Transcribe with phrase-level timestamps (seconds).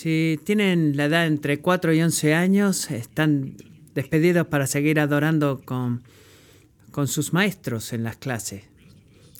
[0.00, 3.56] Si tienen la edad entre 4 y 11 años, están
[3.96, 6.04] despedidos para seguir adorando con,
[6.92, 8.62] con sus maestros en las clases.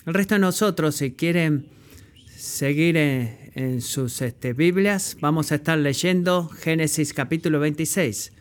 [0.05, 1.69] El resto de nosotros, si quieren
[2.35, 8.33] seguir en, sus este, Biblias, vamos a estar leyendo Génesis capítulo 26,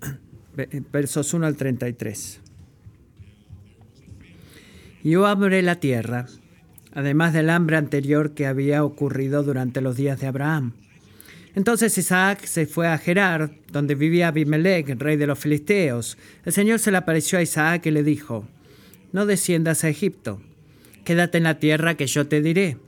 [0.92, 2.40] versos 1 al 33.
[5.02, 6.24] Y yo hambre la tierra,
[6.94, 10.72] además del hambre anterior que había ocurrido durante los días de Abraham.
[11.54, 16.18] Entonces Isaac se fue a Gerar, donde vivía Abimelech, rey de los filisteos.
[16.44, 18.44] El Señor se le apareció a Isaac y le dijo,
[19.12, 20.42] no desciendas a Egipto,
[21.04, 22.78] quédate en la tierra que yo te diré.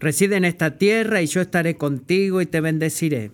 [0.00, 3.30] Reside en esta tierra y yo estaré contigo y te bendeciré,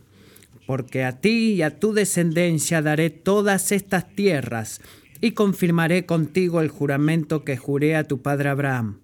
[0.67, 4.81] porque a ti y a tu descendencia daré todas estas tierras
[5.21, 8.99] y confirmaré contigo el juramento que juré a tu padre Abraham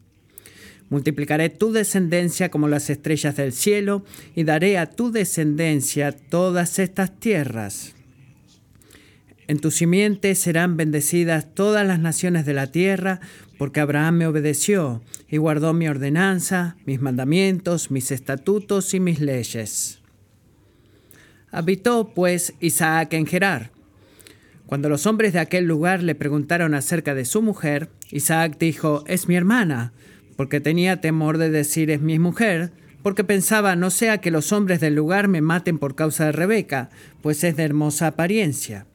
[0.90, 7.18] Multiplicaré tu descendencia como las estrellas del cielo y daré a tu descendencia todas estas
[7.18, 7.94] tierras.
[9.46, 13.20] En tu simiente serán bendecidas todas las naciones de la tierra,
[13.58, 20.00] porque Abraham me obedeció y guardó mi ordenanza, mis mandamientos, mis estatutos y mis leyes.
[21.50, 23.70] Habitó, pues, Isaac en Gerar.
[24.66, 29.28] Cuando los hombres de aquel lugar le preguntaron acerca de su mujer, Isaac dijo, es
[29.28, 29.92] mi hermana
[30.36, 34.80] porque tenía temor de decir es mi mujer, porque pensaba no sea que los hombres
[34.80, 36.90] del lugar me maten por causa de Rebeca,
[37.22, 38.86] pues es de hermosa apariencia.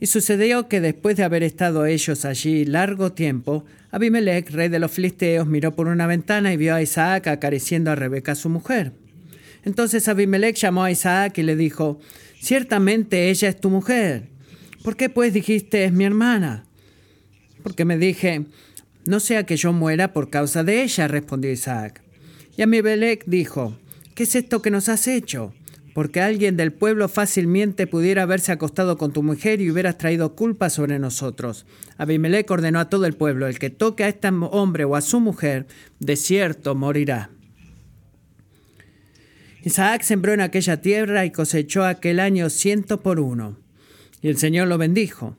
[0.00, 4.90] Y sucedió que después de haber estado ellos allí largo tiempo, Abimelech, rey de los
[4.90, 8.92] filisteos, miró por una ventana y vio a Isaac acariciando a Rebeca su mujer.
[9.64, 12.00] Entonces Abimelech llamó a Isaac y le dijo,
[12.40, 14.24] Ciertamente ella es tu mujer.
[14.82, 16.66] ¿Por qué pues dijiste es mi hermana?
[17.62, 18.44] Porque me dije,
[19.06, 22.02] no sea que yo muera por causa de ella, respondió Isaac.
[22.56, 23.76] Y Amibelec dijo,
[24.14, 25.52] ¿qué es esto que nos has hecho?
[25.92, 30.70] Porque alguien del pueblo fácilmente pudiera haberse acostado con tu mujer y hubieras traído culpa
[30.70, 31.66] sobre nosotros.
[31.98, 35.20] Abimelech ordenó a todo el pueblo, el que toque a este hombre o a su
[35.20, 35.66] mujer,
[36.00, 37.30] de cierto morirá.
[39.62, 43.58] Isaac sembró en aquella tierra y cosechó aquel año ciento por uno.
[44.20, 45.36] Y el Señor lo bendijo.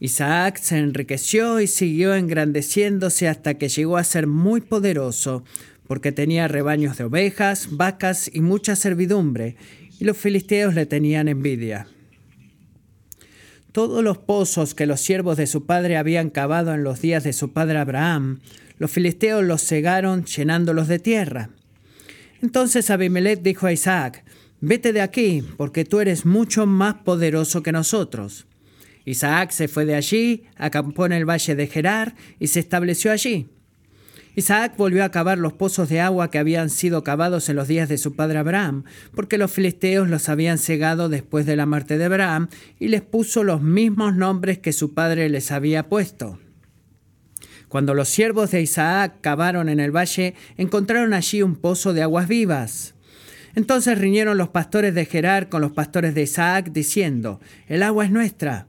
[0.00, 5.44] Isaac se enriqueció y siguió engrandeciéndose hasta que llegó a ser muy poderoso,
[5.88, 9.56] porque tenía rebaños de ovejas, vacas y mucha servidumbre,
[9.98, 11.88] y los filisteos le tenían envidia.
[13.72, 17.32] Todos los pozos que los siervos de su padre habían cavado en los días de
[17.32, 18.40] su padre Abraham,
[18.78, 21.50] los filisteos los cegaron llenándolos de tierra.
[22.40, 24.24] Entonces Abimelech dijo a Isaac,
[24.60, 28.46] Vete de aquí, porque tú eres mucho más poderoso que nosotros.
[29.08, 33.48] Isaac se fue de allí, acampó en el valle de Gerar y se estableció allí.
[34.34, 37.88] Isaac volvió a cavar los pozos de agua que habían sido cavados en los días
[37.88, 42.04] de su padre Abraham, porque los filisteos los habían cegado después de la muerte de
[42.04, 42.48] Abraham,
[42.78, 46.38] y les puso los mismos nombres que su padre les había puesto.
[47.68, 52.28] Cuando los siervos de Isaac cavaron en el valle, encontraron allí un pozo de aguas
[52.28, 52.94] vivas.
[53.54, 58.10] Entonces riñeron los pastores de Gerar con los pastores de Isaac, diciendo, El agua es
[58.10, 58.66] nuestra.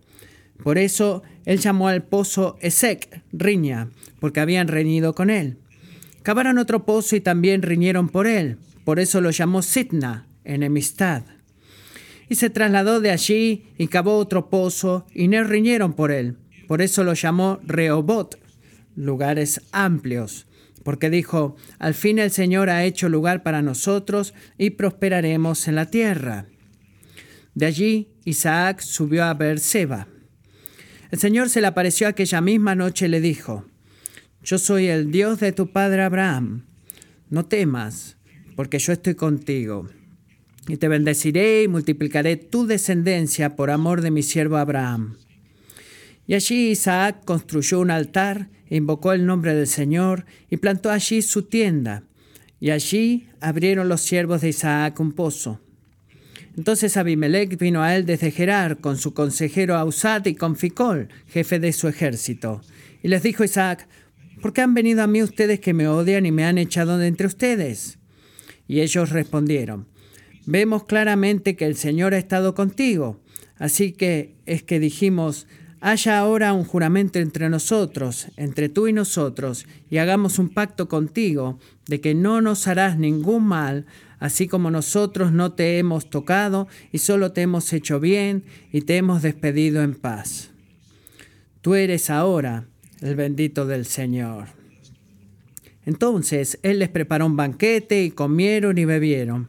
[0.63, 3.89] Por eso él llamó al pozo Esec, riña,
[4.19, 5.57] porque habían reñido con él.
[6.21, 8.57] Cavaron otro pozo y también riñeron por él.
[8.83, 11.23] Por eso lo llamó Sitna, enemistad.
[12.27, 16.37] Y se trasladó de allí y cavó otro pozo y no riñeron por él.
[16.67, 18.39] Por eso lo llamó Rehobot,
[18.95, 20.45] lugares amplios.
[20.83, 25.89] Porque dijo, al fin el Señor ha hecho lugar para nosotros y prosperaremos en la
[25.89, 26.45] tierra.
[27.55, 30.07] De allí Isaac subió a Beerseba
[31.11, 33.65] el Señor se le apareció aquella misma noche y le dijo,
[34.43, 36.65] Yo soy el Dios de tu padre Abraham.
[37.29, 38.17] No temas,
[38.55, 39.87] porque yo estoy contigo.
[40.67, 45.15] Y te bendeciré y multiplicaré tu descendencia por amor de mi siervo Abraham.
[46.27, 51.43] Y allí Isaac construyó un altar, invocó el nombre del Señor y plantó allí su
[51.43, 52.03] tienda.
[52.59, 55.59] Y allí abrieron los siervos de Isaac un pozo.
[56.59, 61.57] Entonces Abimelech vino a él desde Gerar con su consejero Ausat y con Ficol, jefe
[61.57, 62.59] de su ejército.
[63.01, 63.87] Y les dijo Isaac,
[64.41, 67.07] ¿por qué han venido a mí ustedes que me odian y me han echado de
[67.07, 67.97] entre ustedes?
[68.67, 69.87] Y ellos respondieron,
[70.45, 73.21] vemos claramente que el Señor ha estado contigo.
[73.57, 75.47] Así que es que dijimos,
[75.79, 81.57] haya ahora un juramento entre nosotros, entre tú y nosotros, y hagamos un pacto contigo
[81.87, 83.85] de que no nos harás ningún mal,
[84.19, 88.97] así como nosotros no te hemos tocado y solo te hemos hecho bien y te
[88.97, 90.51] hemos despedido en paz.
[91.61, 92.65] Tú eres ahora
[93.01, 94.47] el bendito del Señor.
[95.85, 99.47] Entonces él les preparó un banquete y comieron y bebieron.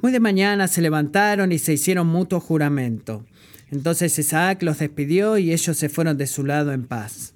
[0.00, 3.24] Muy de mañana se levantaron y se hicieron mutuo juramento.
[3.70, 7.33] Entonces Isaac los despidió y ellos se fueron de su lado en paz.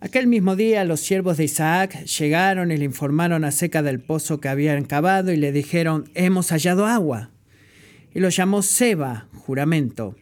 [0.00, 4.48] Aquel mismo día los siervos de Isaac llegaron y le informaron acerca del pozo que
[4.48, 7.30] habían cavado y le dijeron, hemos hallado agua.
[8.14, 10.14] Y lo llamó Seba, juramento.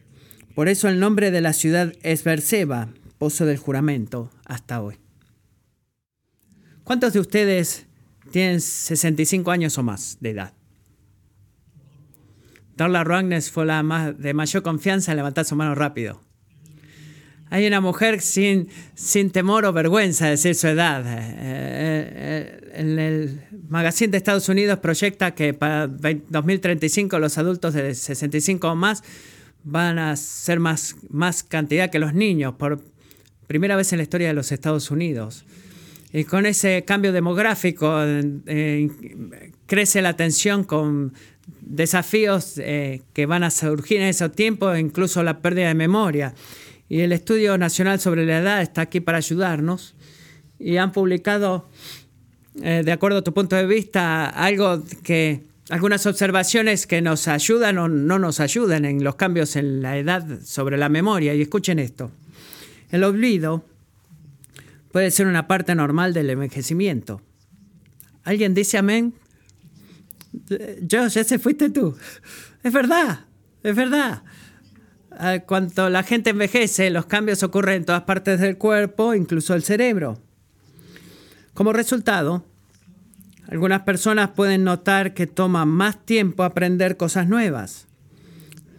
[0.55, 2.89] Por eso el nombre de la ciudad es Berseba,
[3.19, 4.95] pozo del juramento, hasta hoy.
[6.83, 7.85] ¿Cuántos de ustedes
[8.31, 10.53] tienen 65 años o más de edad?
[12.75, 16.26] Darla Ragnes fue la de mayor confianza en levantar su mano rápido.
[17.49, 21.05] Hay una mujer sin, sin temor o vergüenza de decir su edad.
[21.05, 27.95] Eh, eh, eh, el Magazine de Estados Unidos proyecta que para 2035 los adultos de
[27.95, 29.03] 65 o más
[29.63, 32.81] van a ser más, más cantidad que los niños por
[33.47, 35.45] primera vez en la historia de los Estados Unidos.
[36.11, 37.97] Y con ese cambio demográfico
[39.65, 41.13] crece la tensión con
[41.61, 46.33] desafíos que van a surgir en esos tiempos, incluso la pérdida de memoria.
[46.89, 49.95] Y el Estudio Nacional sobre la Edad está aquí para ayudarnos.
[50.59, 51.69] Y han publicado,
[52.61, 57.77] eh, de acuerdo a tu punto de vista, algo que algunas observaciones que nos ayudan
[57.77, 61.35] o no nos ayudan en los cambios en la edad sobre la memoria.
[61.35, 62.11] Y escuchen esto.
[62.89, 63.65] El olvido
[64.91, 67.21] puede ser una parte normal del envejecimiento.
[68.23, 69.13] ¿Alguien dice amén?
[70.81, 71.95] Yo, ya se fuiste tú.
[72.63, 73.25] Es verdad,
[73.63, 74.23] es verdad.
[75.45, 80.19] Cuando la gente envejece, los cambios ocurren en todas partes del cuerpo, incluso el cerebro.
[81.53, 82.45] Como resultado,
[83.49, 87.87] algunas personas pueden notar que toma más tiempo aprender cosas nuevas.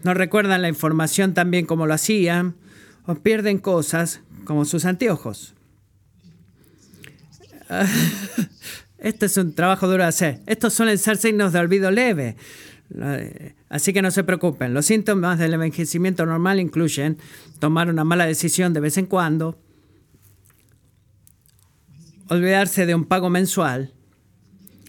[0.04, 2.54] No recuerdan la información tan bien como lo hacían
[3.06, 5.54] o pierden cosas como sus anteojos.
[8.98, 10.40] Este es un trabajo duro de hacer.
[10.46, 12.36] Estos suelen ser signos de olvido leve.
[13.68, 14.74] Así que no se preocupen.
[14.74, 17.18] Los síntomas del envejecimiento normal incluyen
[17.58, 19.58] tomar una mala decisión de vez en cuando,
[22.28, 23.92] olvidarse de un pago mensual,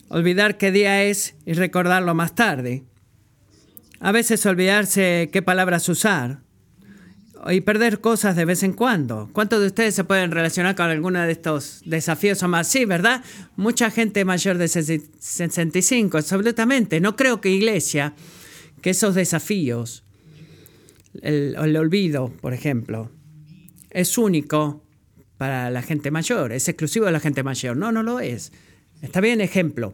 [0.07, 2.83] olvidar qué día es y recordarlo más tarde,
[3.99, 6.41] a veces olvidarse qué palabras usar,
[7.47, 9.29] y perder cosas de vez en cuando.
[9.31, 12.67] ¿Cuántos de ustedes se pueden relacionar con alguno de estos desafíos o más?
[12.67, 13.23] Sí, ¿verdad?
[13.55, 16.99] Mucha gente mayor de 65, absolutamente.
[16.99, 18.13] No creo que iglesia,
[18.81, 20.03] que esos desafíos,
[21.21, 23.11] el, el olvido, por ejemplo,
[23.89, 24.83] es único
[25.37, 27.77] para la gente mayor, es exclusivo de la gente mayor.
[27.77, 28.51] No, no lo es.
[29.01, 29.93] Está bien ejemplo.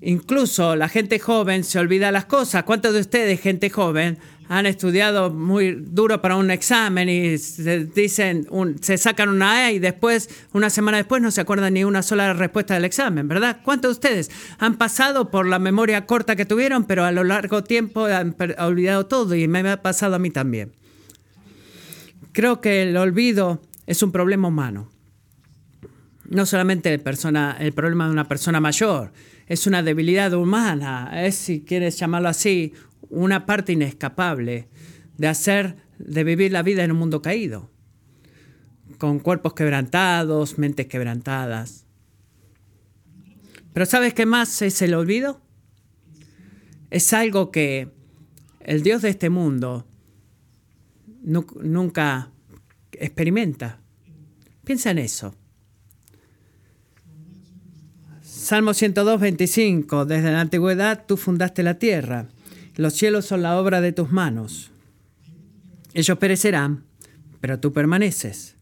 [0.00, 2.64] Incluso la gente joven se olvida las cosas.
[2.64, 4.18] ¿Cuántos de ustedes, gente joven,
[4.50, 8.48] han estudiado muy duro para un examen y se dicen,
[8.80, 12.32] se sacan una A y después, una semana después, no se acuerdan ni una sola
[12.32, 13.60] respuesta del examen, ¿verdad?
[13.62, 17.62] ¿Cuántos de ustedes han pasado por la memoria corta que tuvieron, pero a lo largo
[17.62, 20.72] tiempo han olvidado todo y me ha pasado a mí también?
[22.32, 24.90] Creo que el olvido es un problema humano.
[26.28, 29.12] No solamente el, persona, el problema de una persona mayor,
[29.46, 32.72] es una debilidad humana, es, si quieres llamarlo así,
[33.10, 34.68] una parte inescapable
[35.18, 37.68] de hacer, de vivir la vida en un mundo caído,
[38.98, 41.84] con cuerpos quebrantados, mentes quebrantadas.
[43.72, 45.40] Pero ¿sabes qué más es el olvido?
[46.90, 47.90] Es algo que
[48.60, 49.86] el Dios de este mundo
[51.22, 52.30] nunca
[52.92, 53.80] experimenta.
[54.64, 55.34] Piensa en eso.
[58.22, 60.06] Salmo 102, 25.
[60.06, 62.28] Desde la antigüedad tú fundaste la tierra
[62.80, 64.70] los cielos son la obra de tus manos.
[65.92, 66.84] Ellos perecerán,
[67.42, 68.56] pero tú permaneces.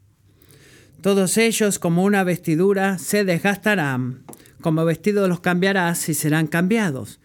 [1.01, 4.25] Todos ellos como una vestidura se desgastarán,
[4.61, 7.21] como vestido los cambiarás y serán cambiados,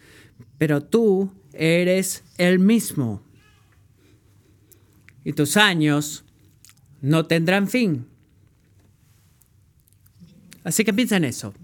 [0.60, 3.24] pero tú eres el mismo.
[5.24, 6.26] Y tus años
[7.02, 8.06] no tendrán fin.
[10.64, 11.56] Así que piensa en eso.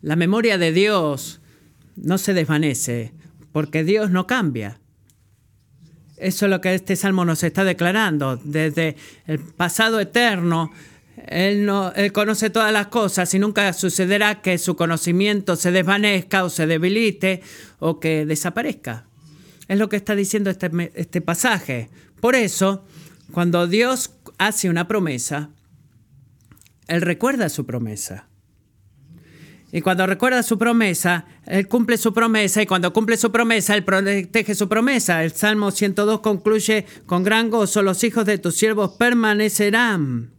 [0.00, 1.40] La memoria de Dios
[1.94, 3.12] no se desvanece,
[3.52, 4.78] porque Dios no cambia.
[6.16, 8.36] Eso es lo que este salmo nos está declarando.
[8.36, 10.70] Desde el pasado eterno,
[11.26, 16.50] él, no, conoce todas las cosas y nunca sucederá que su conocimiento se desvanezca o
[16.50, 17.42] se debilite
[17.78, 19.06] o que desaparezca.
[19.68, 21.90] Es lo que está diciendo este, este pasaje.
[22.20, 22.84] Por eso,
[23.32, 25.50] cuando Dios hace una promesa,
[26.88, 28.28] Él recuerda su promesa.
[29.72, 33.84] Y cuando recuerda su promesa, Él cumple su promesa y cuando cumple su promesa, Él
[33.84, 35.24] protege su promesa.
[35.24, 40.30] El Salmo 102 concluye con gran gozo, los hijos de tus siervos permanecerán.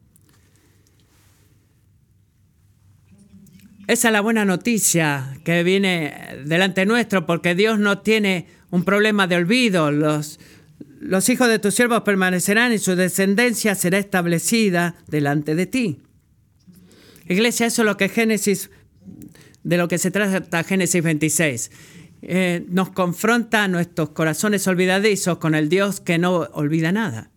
[3.87, 6.13] esa es la buena noticia que viene
[6.45, 9.91] delante nuestro, porque Dios no tiene un problema de olvido.
[9.91, 10.39] Los,
[10.99, 15.99] los hijos de tus siervos permanecerán y su descendencia será establecida delante de ti.
[17.27, 18.69] Iglesia, eso es lo que Génesis,
[19.63, 21.71] de lo que se trata Génesis 26.
[22.21, 27.31] Eh, nos confronta a nuestros corazones olvidadizos con el Dios que no olvida nada.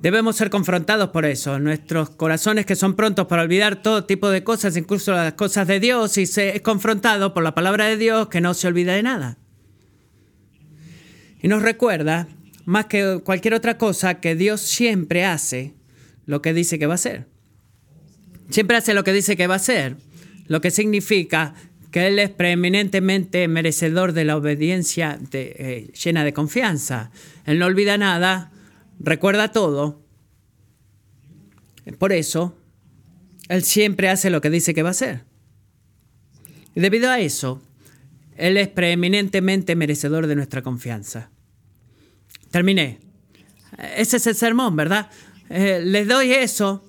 [0.00, 4.44] Debemos ser confrontados por eso, nuestros corazones que son prontos para olvidar todo tipo de
[4.44, 8.28] cosas, incluso las cosas de Dios, y se es confrontado por la palabra de Dios
[8.28, 9.38] que no se olvida de nada.
[11.42, 12.28] Y nos recuerda,
[12.66, 15.74] más que cualquier otra cosa, que Dios siempre hace
[16.24, 17.26] lo que dice que va a hacer.
[18.50, 19.96] Siempre hace lo que dice que va a hacer,
[20.46, 21.54] lo que significa
[21.90, 27.10] que Él es preeminentemente merecedor de la obediencia eh, llena de confianza.
[27.44, 28.52] Él no olvida nada,
[28.98, 30.02] recuerda todo.
[31.98, 32.56] Por eso,
[33.48, 35.24] Él siempre hace lo que dice que va a hacer.
[36.74, 37.62] Y debido a eso,
[38.36, 41.30] Él es preeminentemente merecedor de nuestra confianza.
[42.50, 43.00] Terminé.
[43.96, 45.10] Ese es el sermón, ¿verdad?
[45.48, 46.85] Eh, les doy eso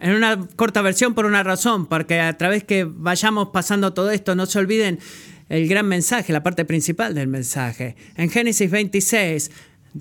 [0.00, 4.34] en una corta versión por una razón, porque a través que vayamos pasando todo esto,
[4.34, 4.98] no se olviden
[5.48, 7.96] el gran mensaje, la parte principal del mensaje.
[8.16, 9.50] En Génesis 26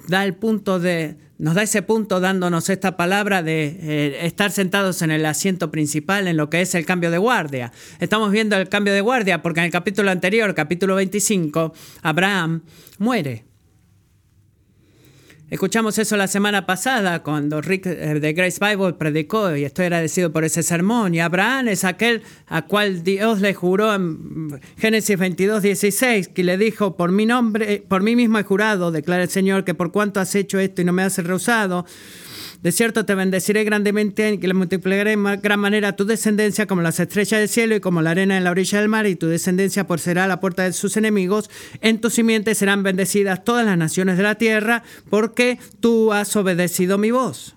[0.07, 5.01] da el punto de, nos da ese punto dándonos esta palabra de eh, estar sentados
[5.01, 7.71] en el asiento principal en lo que es el cambio de guardia.
[7.99, 12.63] Estamos viendo el cambio de guardia porque en el capítulo anterior, capítulo 25, Abraham
[12.97, 13.45] muere.
[15.49, 20.33] Escuchamos eso la semana pasada cuando Rick eh, de Grace Bible predicó y estoy agradecido
[20.33, 21.15] por ese sermón.
[21.15, 26.57] Y Abraham es aquel a cual Dios le juró en Génesis 22, 16, que le
[26.57, 30.19] dijo, por mi nombre, por mí mismo he jurado, declara el Señor, que por cuanto
[30.19, 31.85] has hecho esto y no me has rehusado,
[32.61, 36.99] de cierto te bendeciré grandemente y le multiplicaré en gran manera tu descendencia como las
[36.99, 39.85] estrellas del cielo y como la arena en la orilla del mar y tu descendencia
[39.85, 41.49] por será la puerta de sus enemigos.
[41.81, 46.97] En tu simiente serán bendecidas todas las naciones de la tierra porque tú has obedecido
[46.97, 47.55] mi voz.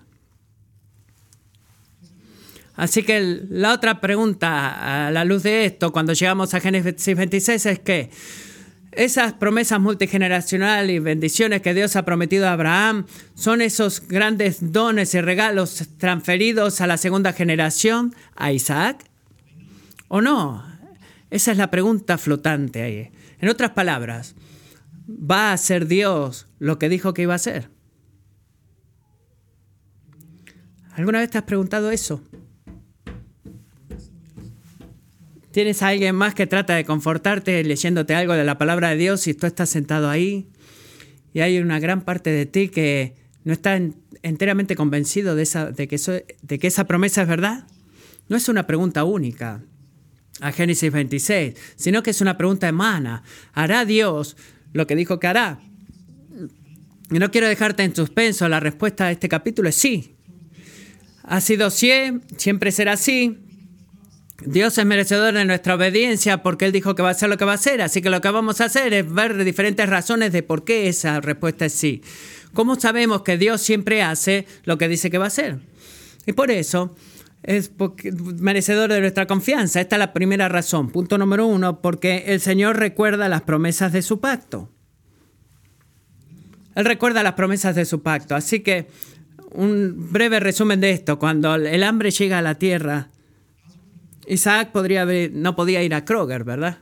[2.75, 7.65] Así que la otra pregunta a la luz de esto, cuando llegamos a Génesis 26,
[7.65, 8.09] es que
[8.91, 13.05] esas promesas multigeneracionales y bendiciones que Dios ha prometido a Abraham
[13.35, 19.05] son esos grandes dones y regalos transferidos a la segunda generación, a Isaac.
[20.09, 20.65] ¿O no?
[21.29, 23.11] Esa es la pregunta flotante ahí.
[23.39, 24.35] En otras palabras,
[25.07, 27.69] ¿va a ser Dios lo que dijo que iba a ser?
[30.93, 32.21] ¿Alguna vez te has preguntado eso?
[35.51, 39.27] Tienes a alguien más que trata de confortarte leyéndote algo de la palabra de Dios
[39.27, 40.47] y tú estás sentado ahí
[41.33, 43.79] y hay una gran parte de ti que no está
[44.23, 45.97] enteramente convencido de, esa, de, que
[46.41, 47.67] de que esa promesa es verdad.
[48.29, 49.63] No es una pregunta única
[50.39, 53.23] a Génesis 26, sino que es una pregunta emana.
[53.53, 54.37] ¿Hará Dios
[54.73, 55.59] lo que dijo que hará?
[57.11, 60.15] Y no quiero dejarte en suspenso, la respuesta a este capítulo es sí.
[61.23, 63.37] Ha sido siempre será así,
[64.45, 67.45] Dios es merecedor de nuestra obediencia porque Él dijo que va a hacer lo que
[67.45, 67.81] va a hacer.
[67.81, 71.21] Así que lo que vamos a hacer es ver diferentes razones de por qué esa
[71.21, 72.01] respuesta es sí.
[72.53, 75.59] ¿Cómo sabemos que Dios siempre hace lo que dice que va a hacer?
[76.25, 76.95] Y por eso
[77.43, 77.71] es
[78.39, 79.79] merecedor de nuestra confianza.
[79.79, 80.91] Esta es la primera razón.
[80.91, 84.69] Punto número uno, porque el Señor recuerda las promesas de su pacto.
[86.75, 88.35] Él recuerda las promesas de su pacto.
[88.35, 88.87] Así que
[89.51, 91.19] un breve resumen de esto.
[91.19, 93.09] Cuando el hambre llega a la tierra,
[94.31, 94.69] Isaac
[95.33, 96.77] no podía ir a Kroger, ¿verdad?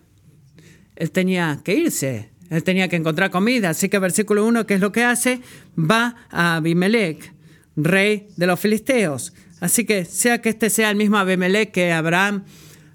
[0.95, 3.71] Él tenía que irse, él tenía que encontrar comida.
[3.71, 5.41] Así que versículo 1, ¿qué es lo que hace?
[5.75, 7.33] Va a Abimelech,
[7.75, 9.33] rey de los filisteos.
[9.61, 12.43] Así que sea que este sea el mismo Abimelech que Abraham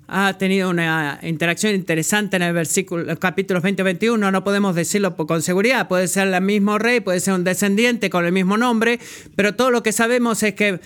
[0.07, 4.77] ha tenido una interacción interesante en el versículo, los capítulos 20 y 21, no podemos
[4.77, 8.57] decirlo con seguridad, puede ser el mismo rey, puede ser un descendiente con el mismo
[8.57, 9.01] nombre,
[9.35, 10.79] pero todo lo que sabemos es que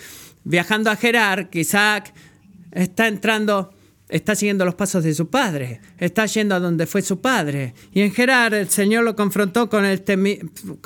[0.45, 2.15] viajando a Gerar, Isaac
[2.73, 3.73] está entrando,
[4.09, 7.75] está siguiendo los pasos de su padre, está yendo a donde fue su padre.
[7.93, 10.03] Y en Gerar el Señor lo confrontó con el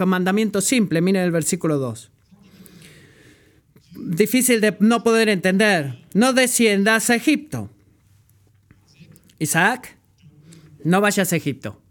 [0.06, 2.10] mandamiento simple, miren el versículo 2.
[3.94, 5.98] Difícil de no poder entender.
[6.14, 7.70] No desciendas a Egipto.
[9.38, 9.96] Isaac,
[10.84, 11.81] no vayas a Egipto.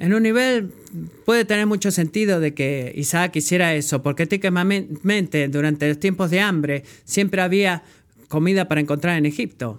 [0.00, 0.72] En un nivel
[1.26, 6.40] puede tener mucho sentido de que Isaac hiciera eso, porque típicamente durante los tiempos de
[6.40, 7.82] hambre siempre había
[8.28, 9.78] comida para encontrar en Egipto.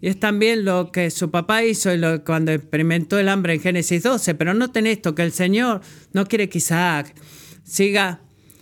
[0.00, 1.90] Y es también lo que su papá hizo
[2.24, 4.36] cuando experimentó el hambre en Génesis 12.
[4.36, 5.80] Pero noten esto, que el Señor
[6.12, 7.12] no quiere que Isaac
[7.64, 8.20] siga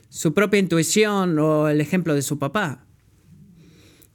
[0.08, 2.86] su propia intuición o el ejemplo de su papá.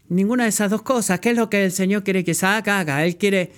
[0.07, 1.19] Ninguna de esas dos cosas.
[1.19, 3.05] ¿Qué es lo que el Señor quiere que Isaac haga?
[3.05, 3.51] Él quiere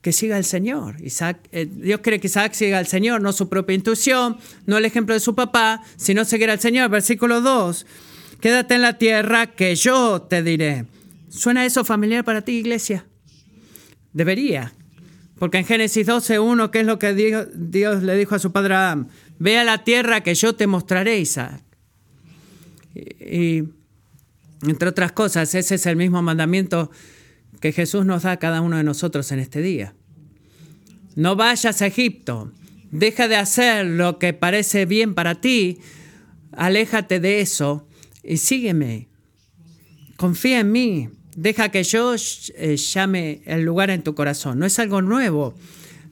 [0.00, 0.96] que siga el Señor.
[1.02, 4.84] Isaac, eh, Dios quiere que Isaac siga al Señor, no su propia intuición, no el
[4.84, 6.90] ejemplo de su papá, sino seguir al Señor.
[6.90, 7.86] Versículo 2.
[8.40, 10.86] Quédate en la tierra que yo te diré.
[11.28, 13.04] ¿Suena eso familiar para ti, iglesia?
[14.12, 14.72] Debería.
[15.38, 18.74] Porque en Génesis 12.1, ¿qué es lo que Dios, Dios, le dijo a su padre
[18.74, 19.08] Abraham?
[19.38, 21.62] Ve a la tierra que yo te mostraré, Isaac.
[22.94, 23.64] y
[24.62, 26.90] entre otras cosas, ese es el mismo mandamiento
[27.60, 29.94] que Jesús nos da a cada uno de nosotros en este día.
[31.16, 32.52] No vayas a Egipto,
[32.90, 35.78] deja de hacer lo que parece bien para ti,
[36.52, 37.86] aléjate de eso
[38.22, 39.08] y sígueme.
[40.16, 44.58] Confía en mí, deja que yo eh, llame el lugar en tu corazón.
[44.58, 45.54] No es algo nuevo.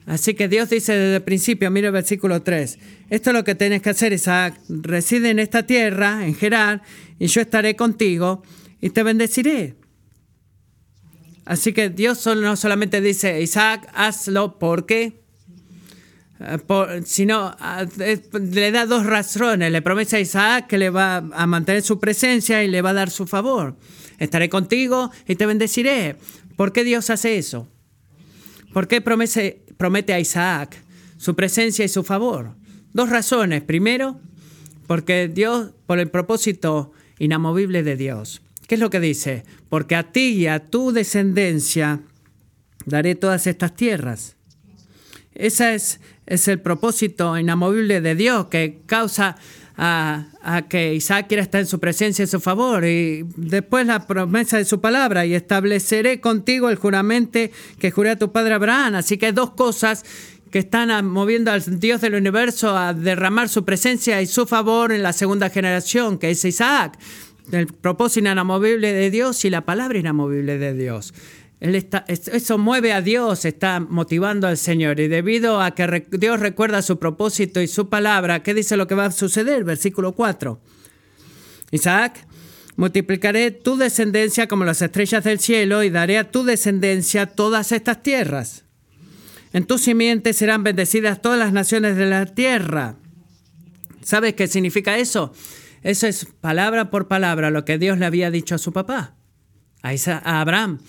[0.05, 2.79] Así que Dios dice desde el principio, mira el versículo 3,
[3.11, 6.81] esto es lo que tienes que hacer, Isaac, reside en esta tierra, en Gerar,
[7.19, 8.41] y yo estaré contigo
[8.81, 9.75] y te bendeciré.
[11.49, 15.19] Así que Dios no solamente dice, Isaac, hazlo porque,
[16.39, 19.71] eh, sino ah, le da dos razones.
[19.71, 22.93] Le promete a Isaac que le va a mantener su presencia y le va a
[22.93, 23.75] dar su favor.
[24.19, 26.17] Estaré contigo y te bendeciré.
[26.55, 27.67] ¿Por qué Dios hace eso?
[28.71, 30.83] ¿Por qué promete a Isaac
[31.17, 32.53] su presencia y su favor?
[32.93, 33.63] Dos razones.
[33.63, 34.19] Primero,
[34.85, 38.43] porque Dios, por el propósito inamovible de Dios.
[38.69, 39.45] ¿Qué es lo que dice?
[39.67, 42.01] Porque a ti y a tu descendencia
[42.85, 44.35] daré todas estas tierras.
[45.33, 49.37] Ese es, es el propósito inamovible de Dios que causa
[49.75, 52.85] a, a, que Isaac quiera estar en su presencia en su favor.
[52.85, 57.39] Y después la promesa de su palabra, y estableceré contigo el juramento
[57.79, 58.93] que juré a tu padre Abraham.
[58.93, 60.05] Así que hay dos cosas
[60.51, 65.01] que están moviendo al Dios del universo a derramar su presencia y su favor en
[65.01, 66.99] la segunda generación, que es Isaac.
[67.51, 71.13] El propósito inamovible de Dios y la palabra inamovible de Dios.
[71.59, 74.99] Él está, eso mueve a Dios, está motivando al Señor.
[74.99, 78.95] Y debido a que Dios recuerda su propósito y su palabra, ¿qué dice lo que
[78.95, 79.65] va a suceder?
[79.65, 80.61] Versículo 4.
[81.71, 82.25] Isaac,
[82.77, 88.01] multiplicaré tu descendencia como las estrellas del cielo y daré a tu descendencia todas estas
[88.03, 88.63] tierras.
[89.51, 92.95] En tu simiente serán bendecidas todas las naciones de la tierra.
[94.01, 95.33] ¿Sabes qué significa eso?
[95.83, 99.15] Eso es palabra por palabra lo que Dios le había dicho a su papá,
[99.81, 100.79] a, Abraham,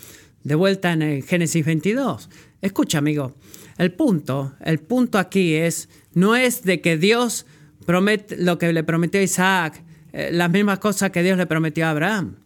[0.42, 2.28] de vuelta en Génesis 22.
[2.60, 3.36] Escucha, amigo,
[3.78, 7.46] el punto, el punto aquí es, no es de que Dios
[7.86, 11.86] promete lo que le prometió a Isaac, eh, las mismas cosas que Dios le prometió
[11.86, 12.36] a Abraham.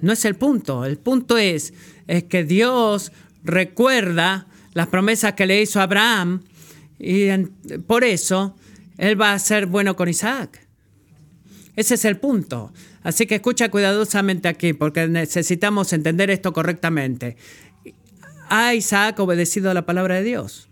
[0.00, 0.84] No es el punto.
[0.84, 1.72] El punto es,
[2.08, 3.12] es que Dios
[3.44, 6.42] recuerda las promesas que le hizo a Abraham
[6.98, 7.28] y
[7.86, 8.56] por eso
[8.98, 10.61] él va a ser bueno con Isaac.
[11.76, 12.72] Ese es el punto.
[13.02, 17.36] Así que escucha cuidadosamente aquí porque necesitamos entender esto correctamente.
[18.48, 20.68] ¿Ha Isaac obedecido a la palabra de Dios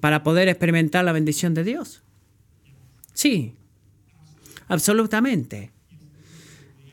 [0.00, 2.02] para poder experimentar la bendición de Dios?
[3.14, 3.54] Sí,
[4.68, 5.72] absolutamente.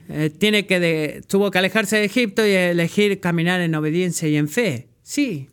[0.09, 4.47] Eh, tiene que tuvo que alejarse de Egipto y elegir caminar en obediencia y en
[4.47, 4.87] fe.
[5.03, 5.49] Sí,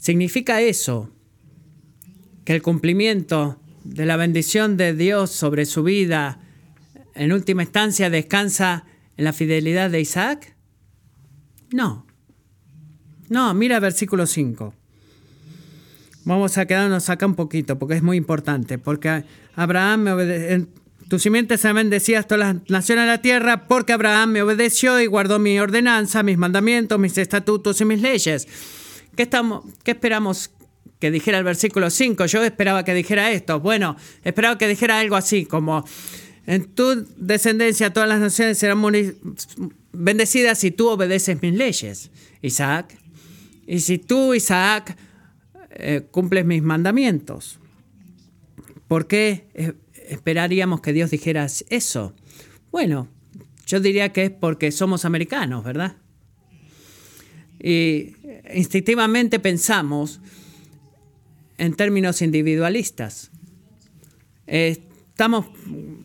[0.00, 1.10] Significa eso,
[2.46, 6.38] que el cumplimiento de la bendición de Dios sobre su vida,
[7.14, 8.84] en última instancia, descansa
[9.16, 10.54] en la fidelidad de Isaac?
[11.72, 12.06] No.
[13.28, 14.74] No, mira versículo 5.
[16.24, 18.78] Vamos a quedarnos acá un poquito porque es muy importante.
[18.78, 19.24] Porque
[19.56, 20.68] Abraham me obedeció.
[21.08, 25.06] Tu simiente se bendecía todas las naciones de la tierra porque Abraham me obedeció y
[25.06, 28.46] guardó mi ordenanza, mis mandamientos, mis estatutos y mis leyes.
[29.16, 30.52] ¿Qué, estamos, ¿Qué esperamos
[31.00, 32.26] que dijera el versículo 5?
[32.26, 33.58] Yo esperaba que dijera esto.
[33.58, 35.84] Bueno, esperaba que dijera algo así como,
[36.46, 38.82] en tu descendencia todas las naciones serán
[39.92, 42.10] bendecidas si tú obedeces mis leyes,
[42.42, 42.96] Isaac.
[43.66, 44.96] Y si tú, Isaac,
[45.70, 47.58] eh, cumples mis mandamientos.
[48.86, 49.46] ¿Por qué
[50.08, 52.14] esperaríamos que Dios dijera eso?
[52.70, 53.08] Bueno,
[53.66, 55.96] yo diría que es porque somos americanos, ¿verdad?
[57.62, 58.16] Y
[58.52, 60.20] instintivamente pensamos
[61.60, 63.30] en términos individualistas.
[64.46, 65.46] Estamos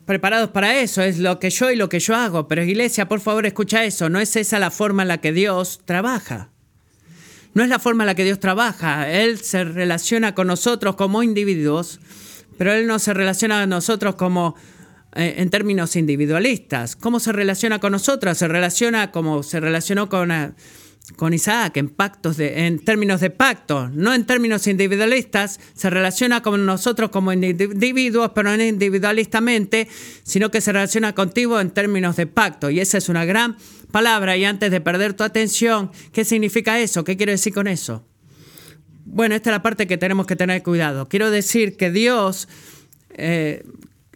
[0.06, 3.22] preparados para eso, es lo que yo y lo que yo hago, pero iglesia, por
[3.22, 6.52] favor, escucha eso, no es esa la forma en la que Dios trabaja.
[7.54, 9.10] No es la forma en la que Dios trabaja.
[9.10, 12.02] Él se relaciona con nosotros como individuos,
[12.58, 14.56] pero Él no se relaciona con nosotros como
[15.16, 16.98] eh, en términos individualistas.
[16.98, 18.38] ¿Cómo se relaciona con nosotros?
[18.38, 20.32] Se relaciona como se relacionó con...
[20.32, 20.52] Eh,
[21.16, 26.42] con Isaac en pactos de, en términos de pacto, no en términos individualistas, se relaciona
[26.42, 29.88] con nosotros como individuos, pero no individualistamente,
[30.24, 32.70] sino que se relaciona contigo en términos de pacto.
[32.70, 33.56] Y esa es una gran
[33.92, 34.36] palabra.
[34.36, 37.04] Y antes de perder tu atención, ¿qué significa eso?
[37.04, 38.06] ¿Qué quiero decir con eso?
[39.06, 41.08] Bueno, esta es la parte que tenemos que tener cuidado.
[41.08, 42.48] Quiero decir que Dios,
[43.12, 43.64] eh,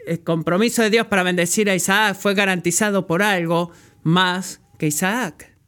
[0.07, 3.71] el compromiso de Dios para bendecir a Isaac fue garantizado por algo
[4.01, 5.58] más que Isaac.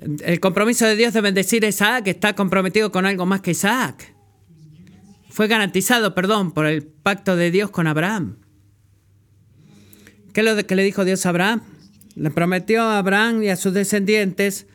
[0.00, 4.14] El compromiso de Dios de bendecir a Isaac está comprometido con algo más que Isaac.
[5.28, 8.38] Fue garantizado, perdón, por el pacto de Dios con Abraham.
[10.32, 11.62] ¿Qué es lo que le dijo Dios a Abraham?
[12.14, 14.66] Le prometió a Abraham y a sus descendientes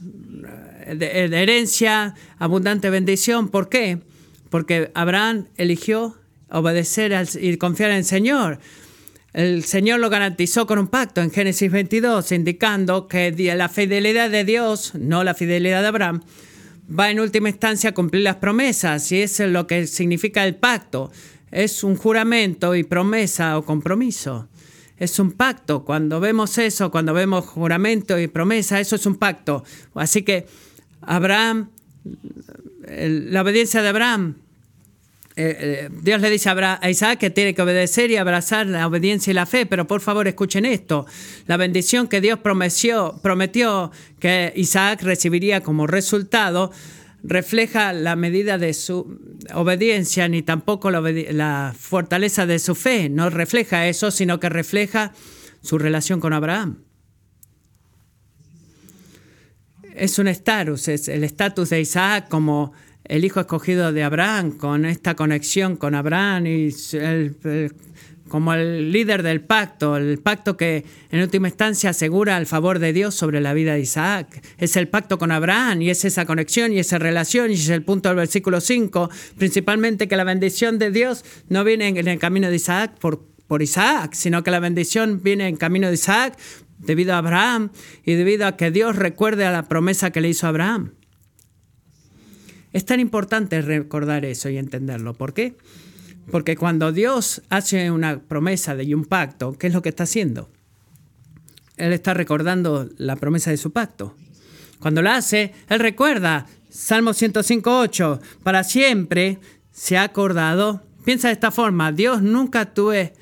[0.00, 3.48] de, herencia, abundante bendición.
[3.48, 4.00] ¿Por qué?
[4.50, 6.16] Porque Abraham eligió
[6.50, 8.58] obedecer y confiar en el Señor.
[9.34, 14.44] El Señor lo garantizó con un pacto en Génesis 22, indicando que la fidelidad de
[14.44, 16.22] Dios, no la fidelidad de Abraham,
[16.88, 20.56] va en última instancia a cumplir las promesas, y eso es lo que significa el
[20.56, 21.12] pacto.
[21.50, 24.48] Es un juramento y promesa o compromiso.
[24.96, 25.84] Es un pacto.
[25.84, 29.62] Cuando vemos eso, cuando vemos juramento y promesa, eso es un pacto.
[29.94, 30.46] Así que
[31.02, 31.70] Abraham,
[32.82, 34.36] la obediencia de Abraham
[35.40, 39.30] eh, eh, Dios le dice a Isaac que tiene que obedecer y abrazar la obediencia
[39.30, 41.06] y la fe, pero por favor escuchen esto.
[41.46, 46.72] La bendición que Dios prometió, que Isaac recibiría como resultado
[47.22, 49.16] refleja la medida de su
[49.54, 53.08] obediencia ni tampoco la, la fortaleza de su fe.
[53.08, 55.12] No refleja eso, sino que refleja
[55.62, 56.82] su relación con Abraham.
[59.94, 62.72] Es un estatus, es el estatus de Isaac como
[63.08, 66.70] el hijo escogido de Abraham, con esta conexión con Abraham y
[68.28, 72.92] como el líder del pacto, el pacto que en última instancia asegura el favor de
[72.92, 74.42] Dios sobre la vida de Isaac.
[74.58, 77.82] Es el pacto con Abraham y es esa conexión y esa relación y es el
[77.82, 82.50] punto del versículo 5, principalmente que la bendición de Dios no viene en el camino
[82.50, 86.38] de Isaac por, por Isaac, sino que la bendición viene en camino de Isaac
[86.78, 87.70] debido a Abraham
[88.04, 90.97] y debido a que Dios recuerde a la promesa que le hizo a Abraham.
[92.78, 95.12] Es tan importante recordar eso y entenderlo.
[95.12, 95.56] ¿Por qué?
[96.30, 100.48] Porque cuando Dios hace una promesa de un pacto, ¿qué es lo que está haciendo?
[101.76, 104.14] Él está recordando la promesa de su pacto.
[104.78, 109.40] Cuando la hace, Él recuerda, Salmo 105.8, para siempre
[109.72, 110.84] se ha acordado.
[111.04, 113.12] Piensa de esta forma, Dios nunca tuve,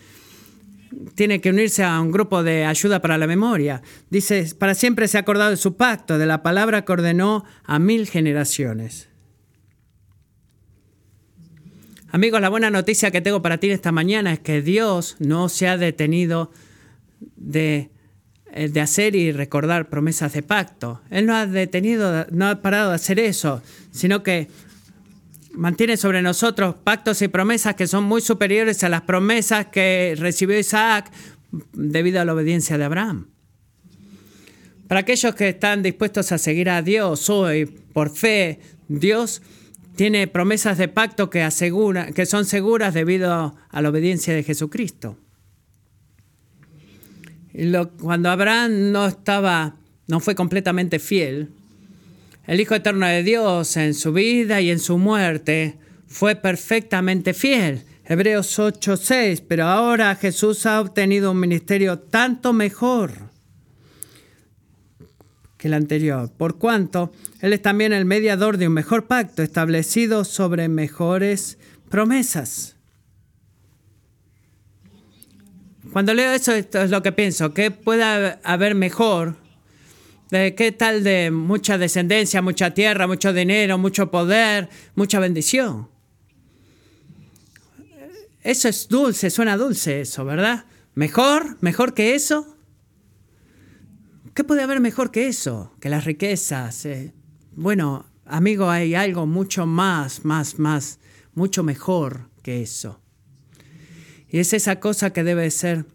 [1.14, 3.80] tiene que unirse a un grupo de ayuda para la memoria.
[4.10, 7.78] Dice, para siempre se ha acordado de su pacto, de la palabra que ordenó a
[7.78, 9.08] mil generaciones.
[12.16, 15.68] Amigos, la buena noticia que tengo para ti esta mañana es que Dios no se
[15.68, 16.50] ha detenido
[17.36, 17.90] de,
[18.52, 21.02] eh, de, hacer y recordar promesas de pacto.
[21.10, 24.48] Él no ha detenido, no ha parado de hacer eso, sino que
[25.52, 30.58] mantiene sobre nosotros pactos y promesas que son muy superiores a las promesas que recibió
[30.58, 31.12] Isaac
[31.74, 33.28] debido a la obediencia de Abraham.
[34.88, 39.42] Para aquellos que están dispuestos a seguir a Dios hoy por fe, Dios
[39.96, 45.18] tiene promesas de pacto que, asegura, que son seguras debido a la obediencia de Jesucristo.
[48.00, 51.48] cuando Abraham no estaba, no fue completamente fiel,
[52.46, 57.82] el Hijo Eterno de Dios en su vida y en su muerte fue perfectamente fiel.
[58.04, 63.25] Hebreos 8:6, pero ahora Jesús ha obtenido un ministerio tanto mejor
[65.66, 70.68] el anterior, por cuanto Él es también el mediador de un mejor pacto establecido sobre
[70.68, 72.76] mejores promesas.
[75.92, 79.36] Cuando leo eso, esto es lo que pienso, ¿qué puede haber mejor?
[80.30, 85.88] ¿De ¿Qué tal de mucha descendencia, mucha tierra, mucho dinero, mucho poder, mucha bendición?
[88.42, 90.66] Eso es dulce, suena dulce eso, ¿verdad?
[90.94, 91.56] ¿Mejor?
[91.60, 92.55] ¿Mejor que eso?
[94.36, 95.72] ¿Qué puede haber mejor que eso?
[95.80, 96.84] Que las riquezas.
[96.84, 97.14] Eh?
[97.52, 100.98] Bueno, amigo, hay algo mucho más, más, más,
[101.32, 103.00] mucho mejor que eso.
[104.28, 105.86] Y es esa cosa que debe ser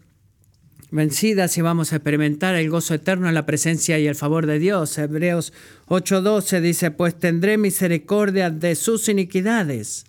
[0.90, 4.58] vencida si vamos a experimentar el gozo eterno en la presencia y el favor de
[4.58, 4.98] Dios.
[4.98, 5.52] Hebreos
[5.86, 10.04] 8:12 dice, pues tendré misericordia de sus iniquidades.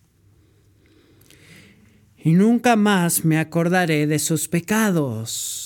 [2.18, 5.63] Y nunca más me acordaré de sus pecados.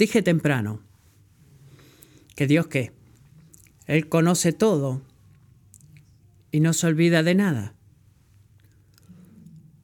[0.00, 0.80] Dije temprano
[2.34, 2.90] que Dios qué?
[3.84, 5.02] Él conoce todo
[6.50, 7.74] y no se olvida de nada.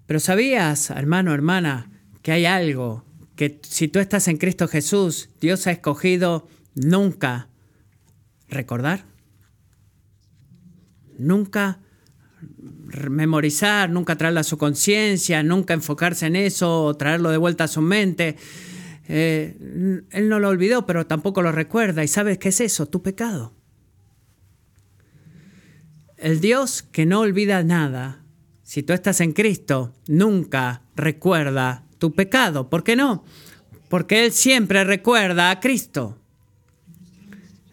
[0.06, 1.90] Pero sabías, hermano, hermana,
[2.22, 7.50] que hay algo que si tú estás en Cristo Jesús, Dios ha escogido nunca
[8.48, 9.04] recordar,
[11.18, 11.80] nunca
[13.10, 17.68] memorizar, nunca traerlo a su conciencia, nunca enfocarse en eso, o traerlo de vuelta a
[17.68, 18.38] su mente.
[19.08, 19.56] Eh,
[20.10, 22.02] él no lo olvidó, pero tampoco lo recuerda.
[22.02, 22.86] ¿Y sabes qué es eso?
[22.86, 23.52] Tu pecado.
[26.16, 28.24] El Dios que no olvida nada,
[28.62, 32.70] si tú estás en Cristo, nunca recuerda tu pecado.
[32.70, 33.24] ¿Por qué no?
[33.88, 36.18] Porque Él siempre recuerda a Cristo.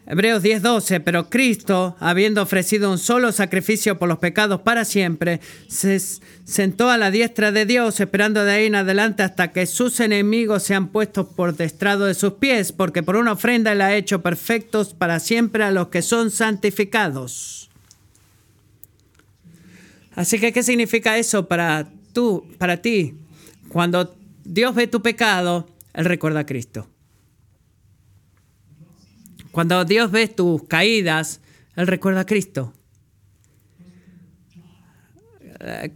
[0.06, 5.98] Hebreos 10:12, pero Cristo, habiendo ofrecido un solo sacrificio por los pecados para siempre, se
[6.44, 10.62] sentó a la diestra de Dios, esperando de ahí en adelante hasta que sus enemigos
[10.62, 14.92] sean puestos por destrado de sus pies, porque por una ofrenda Él ha hecho perfectos
[14.92, 17.70] para siempre a los que son santificados.
[20.14, 23.14] Así que, ¿qué significa eso para tú, para ti?
[23.70, 24.14] Cuando
[24.44, 26.88] Dios ve tu pecado, Él recuerda a Cristo.
[29.54, 31.40] Cuando Dios ve tus caídas,
[31.76, 32.72] Él recuerda a Cristo.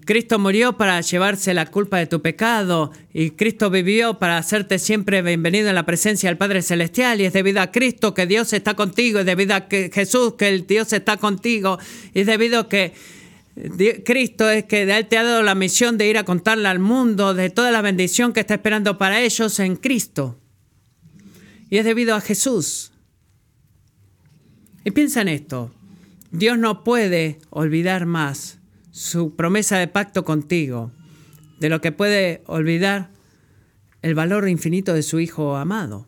[0.06, 5.22] Cristo murió para llevarse la culpa de tu pecado y Cristo vivió para hacerte siempre
[5.22, 8.74] bienvenido en la presencia del Padre Celestial y es debido a Cristo que Dios está
[8.74, 11.80] contigo, es debido a que Jesús que el Dios está contigo
[12.14, 12.94] y es debido a que
[14.04, 17.34] Cristo es que Él te ha dado la misión de ir a contarle al mundo
[17.34, 20.38] de toda la bendición que está esperando para ellos en Cristo.
[21.68, 22.92] Y es debido a Jesús.
[24.84, 25.72] Y piensa en esto.
[26.30, 28.58] Dios no puede olvidar más
[28.90, 30.92] su promesa de pacto contigo
[31.60, 33.10] de lo que puede olvidar
[34.02, 36.06] el valor infinito de su Hijo amado.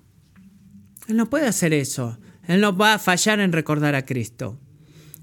[1.08, 2.18] Él no puede hacer eso.
[2.46, 4.58] Él no va a fallar en recordar a Cristo.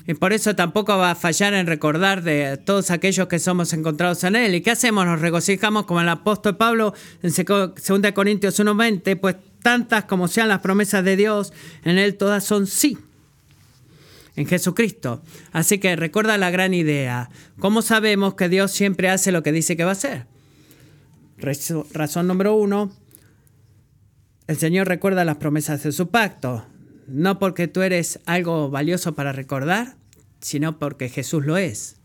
[0.06, 4.24] Y por eso tampoco va a fallar en recordar de todos aquellos que somos encontrados
[4.24, 4.56] en Él.
[4.56, 5.06] ¿Y qué hacemos?
[5.06, 10.60] Nos regocijamos como el apóstol Pablo en 2 Corintios 1.20, pues tantas como sean las
[10.60, 11.52] promesas de Dios,
[11.84, 12.98] en Él todas son sí
[14.38, 15.22] en Jesucristo.
[15.52, 17.30] Así que recuerda la gran idea.
[17.60, 20.26] ¿Cómo sabemos que Dios siempre hace lo que dice que va a hacer?
[21.92, 22.92] Razón número uno,
[24.48, 26.66] el Señor recuerda las promesas de su pacto,
[27.08, 29.98] no porque tú eres algo valioso para recordar,
[30.40, 31.98] sino porque Jesús lo es.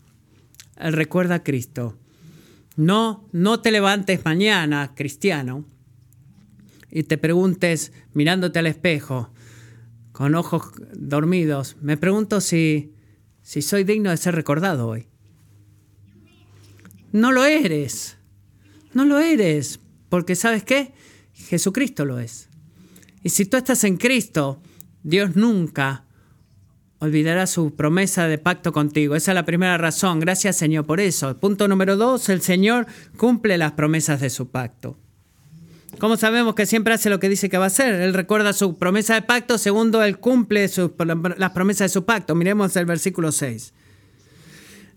[0.77, 1.97] Él recuerda a Cristo.
[2.75, 5.65] No, no te levantes mañana, cristiano,
[6.91, 9.32] y te preguntes mirándote al espejo,
[10.13, 12.93] con ojos dormidos, me pregunto si,
[13.41, 15.07] si soy digno de ser recordado hoy.
[17.11, 18.17] No lo eres.
[18.93, 19.79] No lo eres.
[20.09, 20.93] Porque sabes qué?
[21.33, 22.47] Jesucristo lo es.
[23.23, 24.61] Y si tú estás en Cristo,
[25.01, 26.05] Dios nunca
[26.99, 29.15] olvidará su promesa de pacto contigo.
[29.15, 30.19] Esa es la primera razón.
[30.19, 31.37] Gracias Señor por eso.
[31.39, 32.85] Punto número dos, el Señor
[33.17, 34.97] cumple las promesas de su pacto.
[36.03, 37.93] ¿Cómo sabemos que siempre hace lo que dice que va a hacer?
[38.01, 40.69] Él recuerda su promesa de pacto, segundo, él cumple
[41.37, 42.35] las promesas de su pacto.
[42.35, 43.73] Miremos el versículo 6.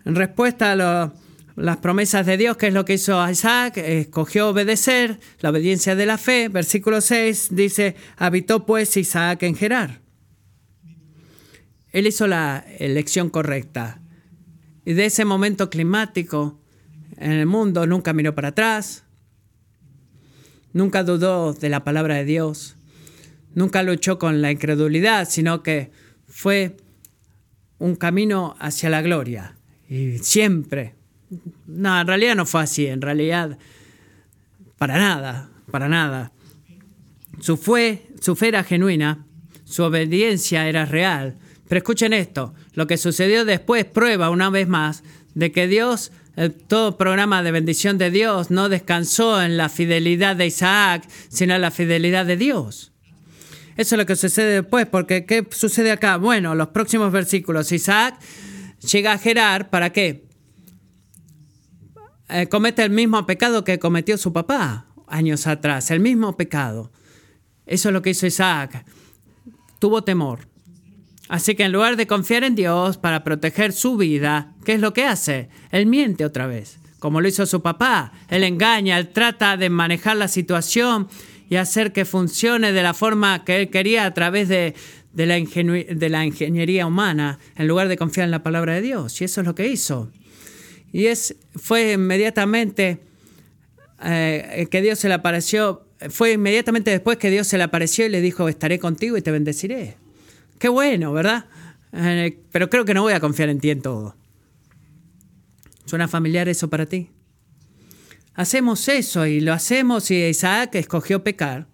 [0.04, 1.12] En respuesta a
[1.54, 6.06] las promesas de Dios, que es lo que hizo Isaac, escogió obedecer, la obediencia de
[6.06, 6.48] la fe.
[6.48, 10.00] Versículo 6 dice, habitó pues Isaac en Gerar.
[11.92, 14.00] Él hizo la elección correcta.
[14.84, 16.60] Y de ese momento climático
[17.16, 19.05] en el mundo nunca miró para atrás,
[20.76, 22.76] Nunca dudó de la palabra de Dios.
[23.54, 25.90] Nunca luchó con la incredulidad, sino que
[26.28, 26.76] fue
[27.78, 29.56] un camino hacia la gloria.
[29.88, 30.94] Y siempre.
[31.66, 32.88] No, en realidad no fue así.
[32.88, 33.56] En realidad,
[34.76, 36.32] para nada, para nada.
[37.40, 39.24] Su fe, su fe era genuina,
[39.64, 41.38] su obediencia era real.
[41.70, 46.12] Pero escuchen esto, lo que sucedió después prueba una vez más de que Dios
[46.66, 51.62] todo programa de bendición de Dios no descansó en la fidelidad de Isaac, sino en
[51.62, 52.92] la fidelidad de Dios.
[53.76, 56.16] Eso es lo que sucede después, porque ¿qué sucede acá?
[56.16, 57.72] Bueno, los próximos versículos.
[57.72, 58.18] Isaac
[58.90, 60.24] llega a Gerar, ¿para qué?
[62.28, 66.90] Eh, comete el mismo pecado que cometió su papá años atrás, el mismo pecado.
[67.66, 68.84] Eso es lo que hizo Isaac.
[69.78, 70.48] Tuvo temor.
[71.28, 74.92] Así que en lugar de confiar en Dios para proteger su vida, ¿qué es lo
[74.92, 75.48] que hace?
[75.70, 78.12] Él miente otra vez, como lo hizo su papá.
[78.28, 81.08] Él engaña, él trata de manejar la situación
[81.48, 84.74] y hacer que funcione de la forma que él quería a través de,
[85.14, 89.20] la, de la, ingeniería humana, en lugar de confiar en la palabra de Dios.
[89.20, 90.10] Y eso es lo que hizo.
[90.92, 93.00] Y es, fue inmediatamente
[94.02, 98.10] eh, que Dios se le apareció, fue inmediatamente después que Dios se le apareció y
[98.10, 99.96] le dijo, estaré contigo y te bendeciré.
[100.58, 101.46] Qué bueno, ¿verdad?
[101.92, 104.16] Eh, pero creo que no voy a confiar en ti en todo.
[105.84, 107.10] ¿Suena familiar eso para ti?
[108.36, 111.66] hacemos eso y lo hacemos y Isaac escogió pecar,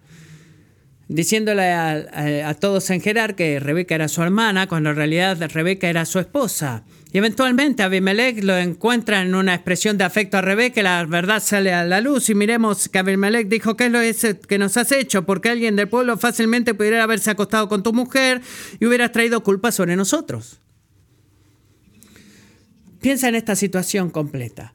[1.09, 6.07] diciéndole a, todos en Gerar que Rebeca era su hermana, cuando en realidad Rebeca era
[6.07, 6.85] su esposa.
[7.13, 11.43] Y eventualmente Abimelech lo encuentra en una expresión de afecto a Rebeca, y la verdad
[11.43, 14.93] sale a la luz y miremos que Abimelech dijo, ¿qué es lo que nos has
[14.93, 15.27] hecho?
[15.27, 18.41] Porque alguien del pueblo fácilmente pudiera haberse acostado con tu mujer
[18.81, 20.59] y hubieras traído culpa sobre nosotros.
[23.03, 24.75] Piensa en esta situación completa.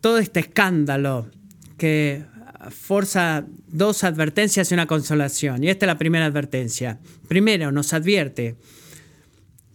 [0.00, 1.30] Todo este escándalo
[1.78, 2.24] que
[2.70, 5.64] forza dos advertencias y una consolación.
[5.64, 7.00] Y esta es la primera advertencia.
[7.26, 8.56] Primero, nos advierte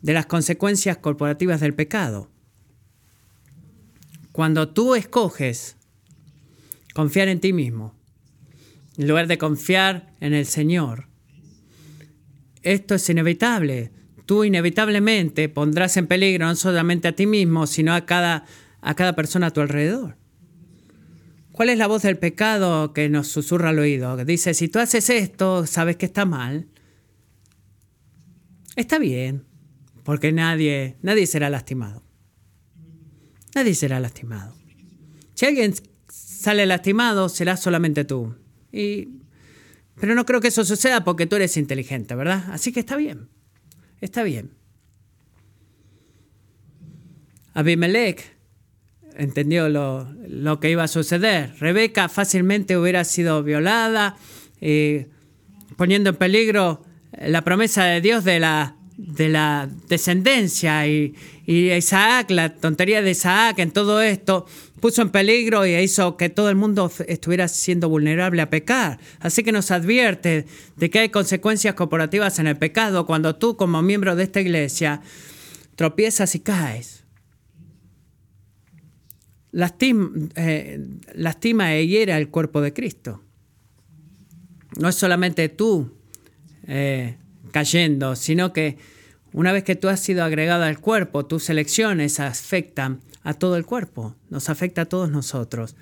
[0.05, 2.29] de las consecuencias corporativas del pecado.
[4.31, 5.77] Cuando tú escoges
[6.93, 7.95] confiar en ti mismo,
[8.99, 11.07] en lugar de confiar en el Señor,
[12.61, 13.91] esto es inevitable.
[14.27, 18.45] Tú inevitablemente pondrás en peligro no solamente a ti mismo, sino a cada,
[18.81, 20.17] a cada persona a tu alrededor.
[21.51, 24.23] ¿Cuál es la voz del pecado que nos susurra al oído?
[24.23, 26.67] Dice, si tú haces esto, sabes que está mal.
[28.75, 29.45] Está bien,
[30.05, 32.03] porque nadie, nadie será lastimado.
[33.55, 34.55] Nadie será lastimado.
[35.33, 35.73] Si alguien
[36.07, 38.35] sale lastimado, será solamente tú.
[38.71, 39.09] Y,
[39.99, 42.45] pero no creo que eso suceda porque tú eres inteligente, ¿verdad?
[42.51, 43.29] Así que está bien.
[43.99, 44.51] Está bien.
[47.55, 48.37] Abimelech
[49.17, 51.55] entendió lo, lo, que iba a suceder.
[51.59, 54.17] Rebeca fácilmente hubiera sido violada,
[54.61, 55.09] eh,
[55.77, 56.83] poniendo en peligro
[57.17, 63.59] la promesa de Dios de la de la descendencia y, Isaac, la tontería de Isaac
[63.59, 64.45] en todo esto,
[64.79, 68.99] puso en peligro y hizo que todo el mundo estuviera siendo vulnerable a pecar.
[69.19, 73.81] Así que nos advierte de que hay consecuencias corporativas en el pecado cuando tú como
[73.81, 75.01] miembro de esta iglesia
[75.75, 77.03] tropiezas y caes.
[79.51, 80.79] Lastima, eh,
[81.13, 83.23] lastima e hiera el cuerpo de Cristo.
[84.77, 85.97] No es solamente tú.
[86.67, 87.17] Eh,
[87.55, 88.77] cayendo, sino que
[89.31, 93.65] una vez que tú has sido agregado al cuerpo, tus elecciones afectan a todo el
[93.65, 95.77] cuerpo, nos afecta a todos nosotros.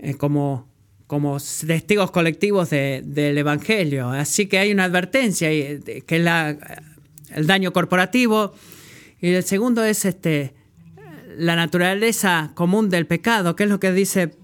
[0.00, 0.68] Eh, como,
[1.06, 4.08] como testigos colectivos del Evangelio.
[4.08, 8.54] Así que hay una advertencia que es el daño corporativo.
[9.20, 10.52] Y el segundo es este,
[11.36, 14.34] la naturaleza común del pecado, que es lo que dice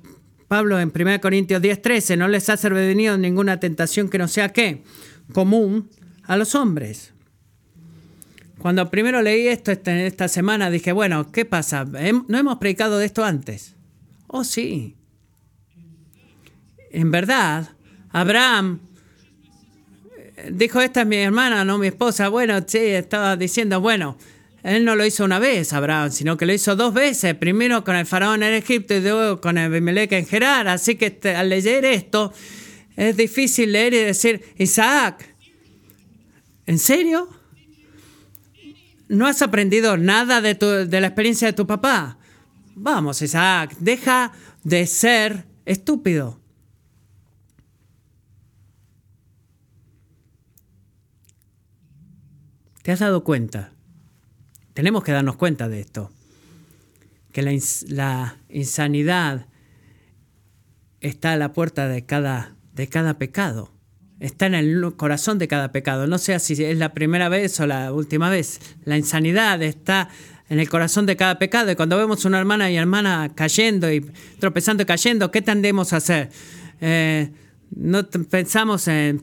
[0.47, 2.17] Pablo en 1 Corintios 10:13.
[2.17, 4.85] No les ha sobrevenido ninguna tentación que no sea qué
[5.33, 5.91] común
[6.25, 7.13] a los hombres.
[8.59, 11.85] Cuando primero leí esto este, esta semana dije, bueno, ¿qué pasa?
[11.85, 13.75] ¿No hemos predicado de esto antes?
[14.27, 14.97] Oh, sí.
[16.91, 17.71] En verdad,
[18.11, 18.81] Abraham
[20.37, 22.29] eh, dijo, esta es mi hermana, no mi esposa.
[22.29, 24.17] Bueno, sí, estaba diciendo, bueno,
[24.63, 27.35] él no lo hizo una vez, Abraham, sino que lo hizo dos veces.
[27.35, 30.69] Primero con el faraón en Egipto y luego con el Abimelech en Gerar.
[30.69, 32.33] Así que este, al leer esto,
[32.97, 35.35] es difícil leer y decir, Isaac,
[36.67, 37.29] ¿en serio?
[39.09, 42.19] ¿No has aprendido nada de, de la experiencia de tu papá?
[42.75, 46.41] Vamos, Isaac, deja de ser estúpido.
[52.83, 53.73] ¿Te has dado cuenta?
[54.75, 56.11] Tenemos que darnos cuenta de esto.
[57.33, 57.53] Que la,
[57.89, 59.47] la insanidad
[61.01, 63.71] está a la puerta de cada de cada pecado.
[64.21, 66.07] Está en el corazón de cada pecado.
[66.07, 68.61] No sé si es la primera vez o la última vez.
[68.85, 70.09] La insanidad está
[70.49, 71.71] en el corazón de cada pecado.
[71.71, 74.01] Y cuando vemos una hermana y hermana cayendo y
[74.39, 76.31] tropezando y cayendo, ¿qué tendemos a hacer?
[76.81, 77.31] Eh,
[77.75, 79.21] no pensamos en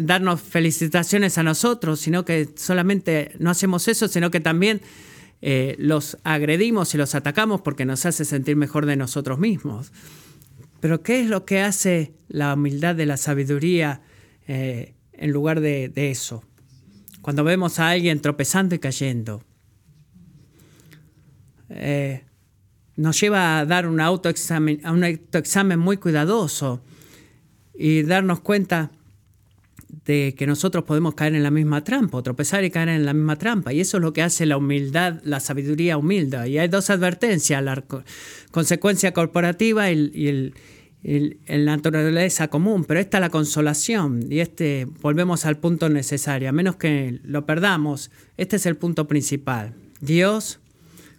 [0.00, 4.80] darnos felicitaciones a nosotros, sino que solamente no hacemos eso, sino que también
[5.42, 9.92] eh, los agredimos y los atacamos porque nos hace sentir mejor de nosotros mismos.
[10.84, 14.02] Pero ¿qué es lo que hace la humildad de la sabiduría
[14.46, 16.44] eh, en lugar de, eso?
[17.22, 19.42] Cuando vemos a alguien tropezando y cayendo,
[21.70, 22.24] eh,
[22.96, 26.82] nos lleva a dar un autoexamen, a un autoexamen muy cuidadoso
[27.74, 28.90] y darnos cuenta
[30.04, 33.36] de que nosotros podemos caer en la misma trampa, tropezar y caer en la misma
[33.36, 33.72] trampa.
[33.72, 36.48] Y eso es lo que hace la humildad, la sabiduría humilde.
[36.48, 37.82] Y hay dos advertencias, la
[38.50, 40.54] consecuencia corporativa y el,
[41.04, 46.52] la naturaleza común, pero esta es la consolación y este volvemos al punto necesario, a
[46.52, 49.74] menos que lo perdamos, este es el punto principal.
[50.00, 50.60] Dios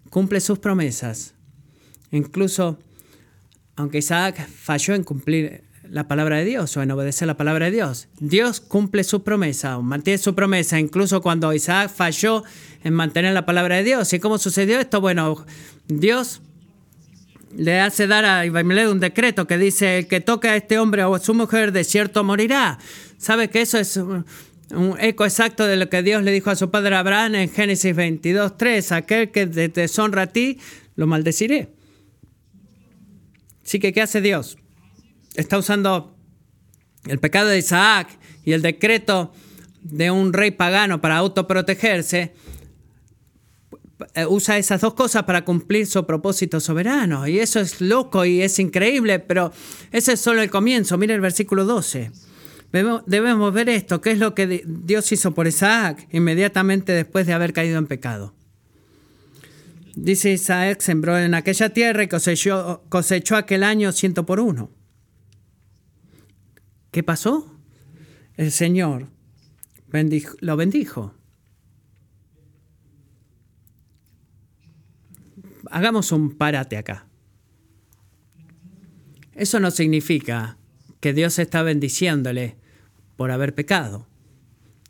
[0.10, 1.36] cumple sus promesas,
[2.12, 2.80] incluso
[3.76, 7.72] aunque Isaac falló en cumplir la palabra de Dios o en obedecer la palabra de
[7.72, 8.08] Dios.
[8.20, 12.44] Dios cumple su promesa, mantiene su promesa, incluso cuando Isaac falló
[12.84, 14.12] en mantener la palabra de Dios.
[14.14, 15.00] ¿Y cómo sucedió esto?
[15.02, 15.46] Bueno,
[15.88, 16.42] Dios
[17.56, 21.04] le hace dar a Abimelech un decreto que dice, el que toque a este hombre
[21.04, 22.78] o a su mujer, de cierto morirá.
[23.18, 24.26] ¿Sabe que eso es un,
[25.00, 28.58] eco exacto de lo que Dios le dijo a su padre Abraham en Génesis 22,
[28.58, 28.92] 3?
[28.92, 30.60] Aquel que te deshonra a ti,
[30.96, 31.70] lo maldeciré.
[33.66, 34.58] Así que, ¿qué hace Dios?
[35.36, 36.16] Está usando
[37.08, 38.10] el pecado de Isaac
[38.44, 39.34] y el decreto
[39.82, 42.34] de un rey pagano para autoprotegerse
[44.28, 47.28] usa esas dos cosas para cumplir su propósito soberano.
[47.28, 49.52] Y eso es loco y es increíble, pero
[49.92, 50.98] ese es solo el comienzo.
[50.98, 52.12] Mira el versículo 12.
[52.72, 57.54] Debemos ver esto, qué es lo que Dios hizo por Isaac inmediatamente después de haber
[57.54, 58.36] caído en pecado.
[59.96, 64.72] Dice Isaac, sembró en aquella tierra y cosechó, cosechó aquel año ciento por uno.
[66.92, 67.50] ¿Qué pasó?
[68.36, 69.08] El Señor
[70.42, 71.14] lo bendijo.
[75.72, 77.08] Hagamos un parate acá.
[79.34, 80.58] Eso no significa
[81.00, 82.56] que Dios está bendiciéndole
[83.18, 84.08] por haber pecado.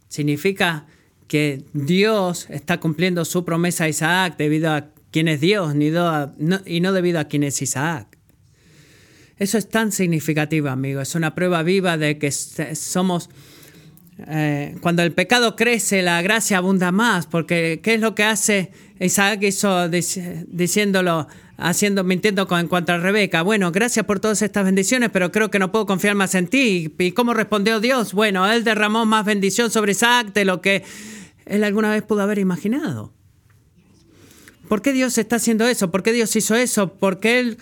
[0.08, 0.86] Significa
[1.28, 6.94] que Dios está cumpliendo su promesa a Isaac debido a quién es Dios y no
[6.94, 8.16] debido a quién es Isaac.
[9.38, 11.02] Eso es tan significativo, amigo.
[11.02, 13.30] Es una prueba viva de que somos...
[14.28, 18.72] Eh, cuando el pecado crece, la gracia abunda más, porque ¿qué es lo que hace
[19.00, 21.28] Isaac hizo diciéndolo,
[21.58, 23.42] haciendo, mintiendo en cuanto a Rebeca.
[23.42, 26.94] Bueno, gracias por todas estas bendiciones, pero creo que no puedo confiar más en ti.
[26.98, 28.14] ¿Y cómo respondió Dios?
[28.14, 30.84] Bueno, él derramó más bendición sobre Isaac de lo que
[31.46, 33.14] él alguna vez pudo haber imaginado.
[34.68, 35.92] ¿Por qué Dios está haciendo eso?
[35.92, 36.94] ¿Por qué Dios hizo eso?
[36.94, 37.58] Porque Él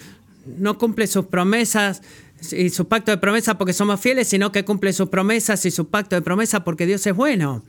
[0.58, 2.02] no cumple sus promesas
[2.52, 5.90] y su pacto de promesa porque somos fieles, sino que cumple sus promesas y su
[5.90, 7.64] pacto de promesa porque Dios es bueno.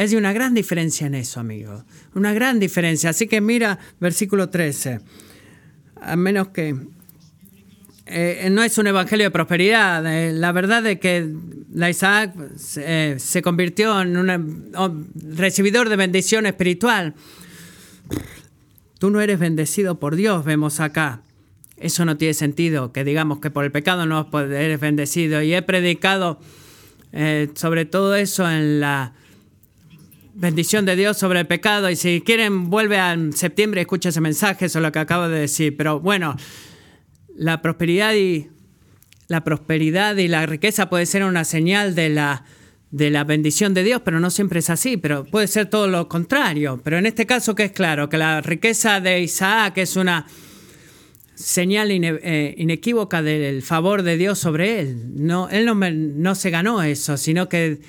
[0.00, 1.84] Es de una gran diferencia en eso, amigo.
[2.14, 3.10] Una gran diferencia.
[3.10, 4.98] Así que mira versículo 13.
[6.00, 6.74] A menos que
[8.06, 10.06] eh, no es un evangelio de prosperidad.
[10.06, 11.30] Eh, la verdad es que
[11.74, 12.32] la Isaac
[12.78, 17.12] eh, se convirtió en un recibidor de bendición espiritual.
[18.98, 21.20] Tú no eres bendecido por Dios, vemos acá.
[21.76, 25.42] Eso no tiene sentido, que digamos que por el pecado no eres bendecido.
[25.42, 26.40] Y he predicado
[27.54, 29.12] sobre todo eso en la
[30.40, 31.90] bendición de Dios sobre el pecado.
[31.90, 35.40] Y si quieren, vuelve a septiembre, escucha ese mensaje, eso es lo que acabo de
[35.40, 35.76] decir.
[35.76, 36.34] Pero bueno,
[37.36, 38.48] la prosperidad y
[39.28, 42.44] la prosperidad y la riqueza puede ser una señal de la,
[42.90, 46.08] de la bendición de Dios, pero no siempre es así, pero puede ser todo lo
[46.08, 46.80] contrario.
[46.82, 50.26] Pero en este caso que es claro, que la riqueza de Isaac es una
[51.34, 55.12] señal eh, inequívoca del favor de Dios sobre él.
[55.14, 57.80] No, él no, no se ganó eso, sino que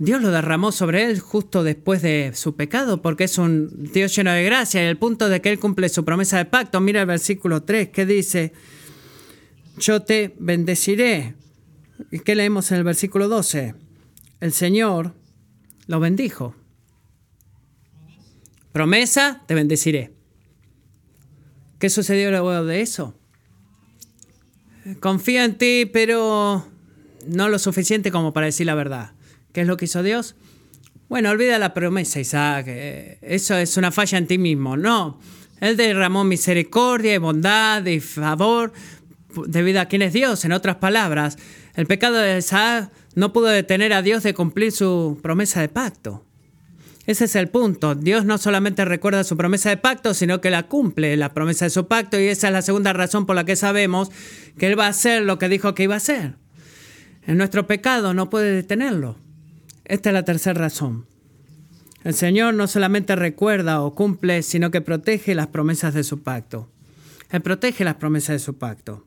[0.00, 4.32] Dios lo derramó sobre él justo después de su pecado, porque es un Dios lleno
[4.32, 6.80] de gracia y el punto de que él cumple su promesa de pacto.
[6.80, 8.54] Mira el versículo 3 que dice,
[9.76, 11.34] yo te bendeciré.
[12.10, 13.74] ¿Y qué leemos en el versículo 12?
[14.40, 15.12] El Señor
[15.86, 16.54] lo bendijo.
[18.72, 20.14] Promesa, te bendeciré.
[21.78, 23.14] ¿Qué sucedió luego de eso?
[25.00, 26.66] Confío en ti, pero
[27.26, 29.12] no lo suficiente como para decir la verdad.
[29.52, 30.36] ¿Qué es lo que hizo Dios?
[31.08, 32.66] Bueno, olvida la promesa, Isaac.
[32.68, 34.76] Eh, eso es una falla en ti mismo.
[34.76, 35.18] No.
[35.60, 38.72] Él derramó misericordia y bondad y favor
[39.46, 40.44] debido a quién es Dios.
[40.44, 41.36] En otras palabras,
[41.74, 46.24] el pecado de Isaac no pudo detener a Dios de cumplir su promesa de pacto.
[47.06, 47.94] Ese es el punto.
[47.94, 51.70] Dios no solamente recuerda su promesa de pacto, sino que la cumple, la promesa de
[51.70, 54.10] su pacto, y esa es la segunda razón por la que sabemos
[54.58, 56.36] que Él va a hacer lo que dijo que iba a hacer.
[57.26, 59.16] En nuestro pecado no puede detenerlo.
[59.90, 61.04] Esta es la tercera razón.
[62.04, 66.70] El Señor no solamente recuerda o cumple, sino que protege las promesas de su pacto.
[67.28, 69.04] Él protege las promesas de su pacto.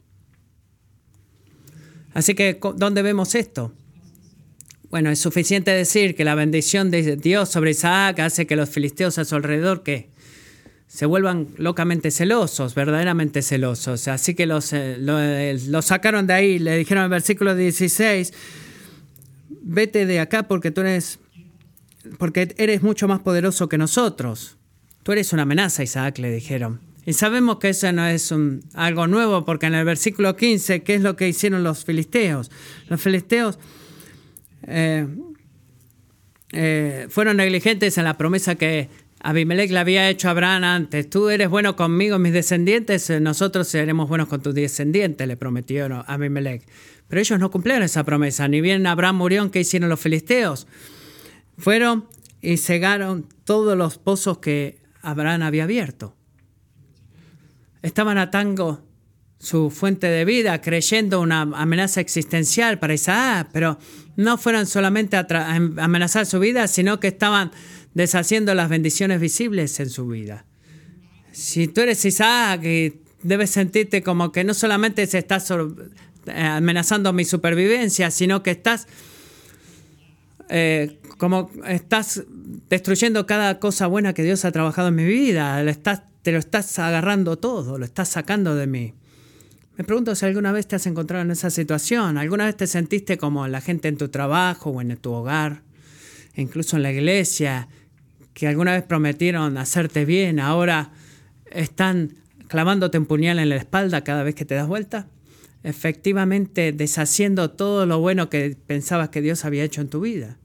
[2.13, 3.71] Así que, ¿dónde vemos esto?
[4.89, 9.17] Bueno, es suficiente decir que la bendición de Dios sobre Isaac hace que los filisteos
[9.17, 10.09] a su alrededor que
[10.87, 14.09] se vuelvan locamente celosos, verdaderamente celosos.
[14.09, 18.33] Así que los, eh, eh, los sacaron de ahí, le dijeron en el versículo 16,
[19.63, 21.19] vete de acá porque tú eres,
[22.19, 24.57] porque eres mucho más poderoso que nosotros.
[25.01, 26.79] Tú eres una amenaza, Isaac, le dijeron.
[27.05, 28.33] Y sabemos que eso no es
[28.73, 32.49] algo nuevo, porque en el versículo 15, ¿qué es lo que hicieron los filisteos?
[32.87, 33.59] Los filisteos
[34.67, 35.07] eh,
[36.53, 38.89] eh, fueron negligentes en la promesa que
[39.19, 41.09] Abimelech le había hecho a Abraham antes.
[41.09, 46.63] Tú eres bueno conmigo, mis descendientes, nosotros seremos buenos con tus descendientes, le prometió Abimelech.
[47.07, 50.67] Pero ellos no cumplieron esa promesa, ni bien Abraham murió, ¿qué hicieron los filisteos?
[51.57, 52.07] Fueron
[52.41, 56.15] y cegaron todos los pozos que Abraham había abierto.
[57.81, 58.85] Estaban atando
[59.43, 63.77] su fuente de vida, creyendo una amenaza existencial para Isaac, pero
[64.15, 65.27] no fueron solamente a,
[65.77, 67.51] amenazar su vida, sino que estaban
[67.93, 70.45] deshaciendo las bendiciones visibles en su vida.
[71.33, 72.61] Si tú eres Isaac
[73.21, 75.41] debes sentirte como que no solamente se está
[76.27, 78.87] amenazando mi supervivencia, sino que estás
[80.49, 82.23] eh, como estás
[82.69, 86.77] destruyendo cada cosa buena que Dios ha trabajado en mi vida, estás, te lo estás
[86.79, 88.93] agarrando todo, lo estás sacando de mí.
[89.77, 93.17] Me pregunto si alguna vez te has encontrado en esa situación, alguna vez te sentiste
[93.17, 95.61] como la gente en tu trabajo o en tu hogar,
[96.35, 97.67] incluso en la iglesia,
[98.33, 100.91] que alguna vez prometieron hacerte bien, ahora
[101.51, 102.15] están
[102.47, 105.07] clavándote un puñal en la espalda cada vez que te das vuelta.
[105.63, 110.37] Efectivamente, deshaciendo todo lo bueno que pensabas que Dios había hecho en tu vida.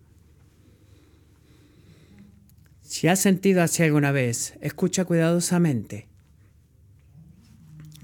[2.82, 6.06] Si has sentido así alguna vez, escucha cuidadosamente.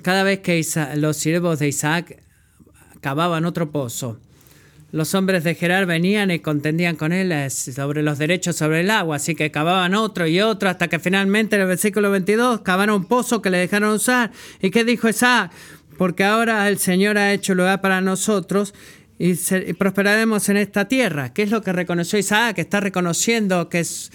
[0.03, 0.63] Cada vez que
[0.97, 2.23] los siervos de Isaac
[3.01, 4.21] cavaban otro pozo,
[4.95, 8.91] los hombres de Gerar venían y contendían con él eh, sobre los derechos sobre el
[8.93, 12.95] agua, así que cavaban otro y otro hasta que finalmente en el versículo 22 cavaron
[12.95, 14.31] un pozo que le dejaron usar.
[14.61, 15.51] ¿Y qué dijo Isaac?
[15.97, 18.75] Porque ahora el Señor ha hecho lugar para nosotros
[19.19, 19.35] y,
[19.75, 21.33] prosperaremos en esta tierra.
[21.33, 22.59] ¿Qué es lo que reconoció Isaac?
[22.59, 24.11] Está reconociendo que es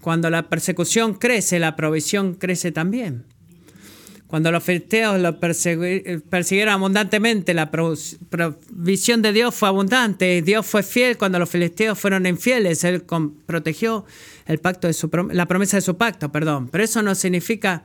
[0.00, 3.24] cuando la persecución crece, la provisión crece también.
[4.26, 10.42] Cuando los filisteos lo persiguieron abundantemente, la provisión de Dios fue abundante.
[10.42, 12.82] Dios fue fiel cuando los filisteos fueron infieles.
[12.82, 13.04] Él
[13.46, 14.04] protegió
[14.46, 16.68] el pacto de su, la promesa de su pacto, perdón.
[16.68, 17.84] Pero eso no significa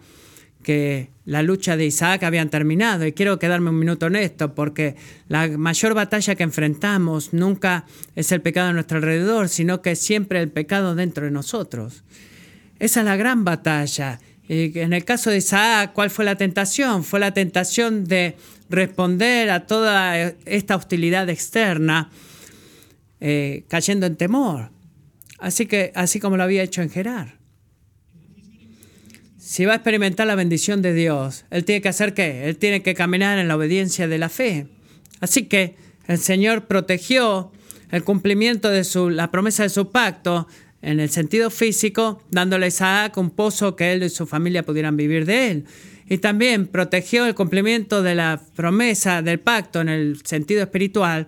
[0.64, 3.05] que la lucha de Isaac habían terminado.
[3.05, 4.95] Y quiero quedarme un minuto en esto, porque
[5.28, 7.86] la mayor batalla que enfrentamos nunca
[8.16, 12.03] es el pecado a nuestro alrededor, sino que es siempre el pecado dentro de nosotros.
[12.80, 14.20] Esa es la gran batalla
[14.53, 17.05] en el caso de Isaac, ¿cuál fue la tentación?
[17.05, 18.36] Fue la tentación de
[18.70, 22.09] responder a toda esta hostilidad externa
[23.22, 24.72] eh, cayendo en temor.
[25.39, 27.41] Así, que, así como lo había hecho en Gerar.
[29.52, 32.47] Si va a experimentar la bendición de Dios, él tiene que hacer qué?
[32.47, 34.68] Él tiene que caminar en la obediencia de la fe.
[35.20, 35.76] Así que
[36.08, 37.52] el Señor protegió
[37.91, 40.47] el cumplimiento de su, la promesa de su pacto
[40.82, 44.95] en el sentido físico, dándole a Isaac un pozo que él y su familia pudieran
[44.95, 45.66] vivir de él.
[46.08, 51.28] Y también protegió el cumplimiento de la promesa del pacto en el sentido espiritual,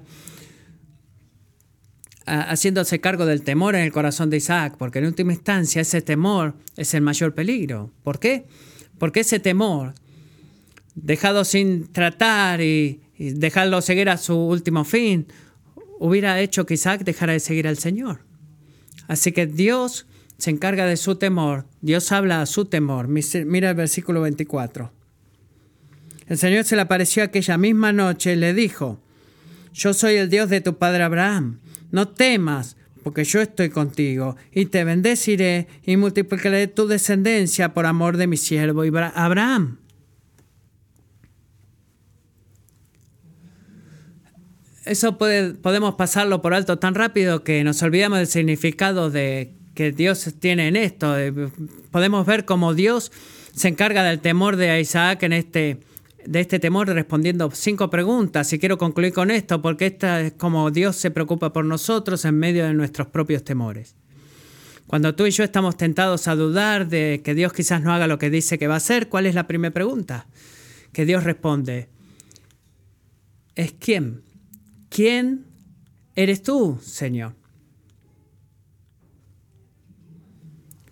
[2.26, 6.56] haciéndose cargo del temor en el corazón de Isaac, porque en última instancia ese temor
[6.78, 7.92] es el mayor peligro.
[8.04, 8.46] ¿Por qué?
[8.98, 9.94] Porque ese temor,
[10.96, 15.28] dejado sin tratar y, y dejarlo seguir a su último fin,
[16.00, 18.22] hubiera hecho que Isaac dejara de seguir al Señor.
[19.08, 20.06] Así que Dios
[20.38, 23.08] se encarga de su temor, Dios habla a su temor.
[23.08, 24.92] Mira el versículo 24.
[26.28, 29.00] El Señor se le apareció aquella misma noche y le dijo,
[29.74, 31.60] yo soy el Dios de tu padre Abraham,
[31.94, 38.18] no temas, porque yo estoy contigo, y te bendeciré y multiplicaré tu descendencia por amor
[38.18, 38.84] de mi siervo
[39.16, 39.78] Abraham.
[44.86, 50.36] eso podemos pasarlo por alto tan rápido que nos olvidamos del significado de que Dios
[50.40, 51.16] tiene en esto.
[51.92, 53.12] Podemos ver cómo Dios
[53.56, 55.80] se encarga del temor de Isaac en este,
[56.26, 58.52] de este temor respondiendo cinco preguntas.
[58.54, 62.38] Y quiero concluir con esto porque esta es como Dios se preocupa por nosotros en
[62.38, 63.96] medio de nuestros propios temores.
[64.88, 68.20] Cuando tú y yo estamos tentados a dudar de que Dios quizás no haga lo
[68.20, 70.28] que dice que va a hacer, ¿cuál es la primera pregunta?
[70.92, 71.90] Que Dios responde,
[73.56, 74.22] ¿es quién?
[74.90, 75.46] ¿Quién
[76.16, 77.34] eres tú, Señor?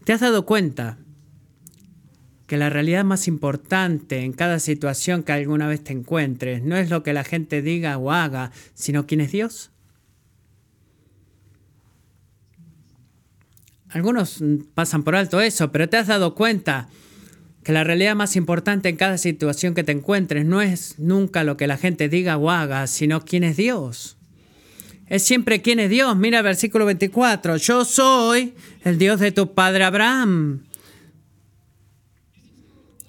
[0.04, 0.98] ¿Te has dado cuenta
[2.52, 6.90] que la realidad más importante en cada situación que alguna vez te encuentres no es
[6.90, 9.72] lo que la gente diga o haga, sino quién es Dios?
[13.88, 14.44] Algunos
[14.74, 16.90] pasan por alto eso, pero te has dado cuenta
[17.64, 21.56] que la realidad más importante en cada situación que te encuentres no es nunca lo
[21.56, 24.18] que la gente diga o haga, sino quién es Dios.
[25.08, 26.18] Es siempre quién es Dios.
[26.18, 27.56] Mira el versículo 24.
[27.56, 30.66] Yo soy el Dios de tu padre Abraham.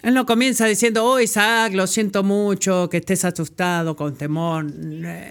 [0.02, 4.66] Él no comienza diciendo, oh Isaac, lo siento mucho, que estés asustado, con temor.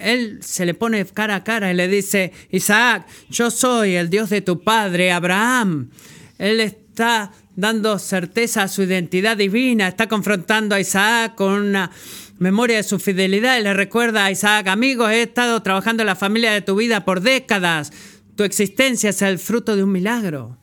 [0.00, 4.30] Él se le pone cara a cara y le dice, Isaac, yo soy el Dios
[4.30, 5.90] de tu padre Abraham.
[6.38, 11.90] Él está dando certeza a su identidad divina, está confrontando a Isaac con una
[12.38, 16.16] memoria de su fidelidad y le recuerda a Isaac, amigos, he estado trabajando en la
[16.16, 17.92] familia de tu vida por décadas,
[18.36, 20.58] tu existencia es el fruto de un milagro.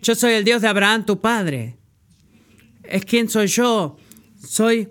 [0.00, 1.76] Yo soy el Dios de Abraham, tu padre.
[2.88, 3.96] Es quien soy yo.
[4.42, 4.88] Soy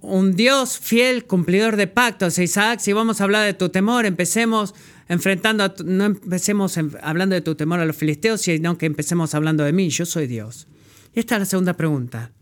[0.00, 2.38] un Dios fiel, cumplidor de pactos.
[2.38, 4.74] Isaac, si vamos a hablar de tu temor, empecemos
[5.08, 9.64] enfrentando, a no empecemos hablando de tu temor a los filisteos, sino que empecemos hablando
[9.64, 9.88] de mí.
[9.90, 10.66] Yo soy Dios.
[11.14, 12.32] Y esta es la segunda pregunta.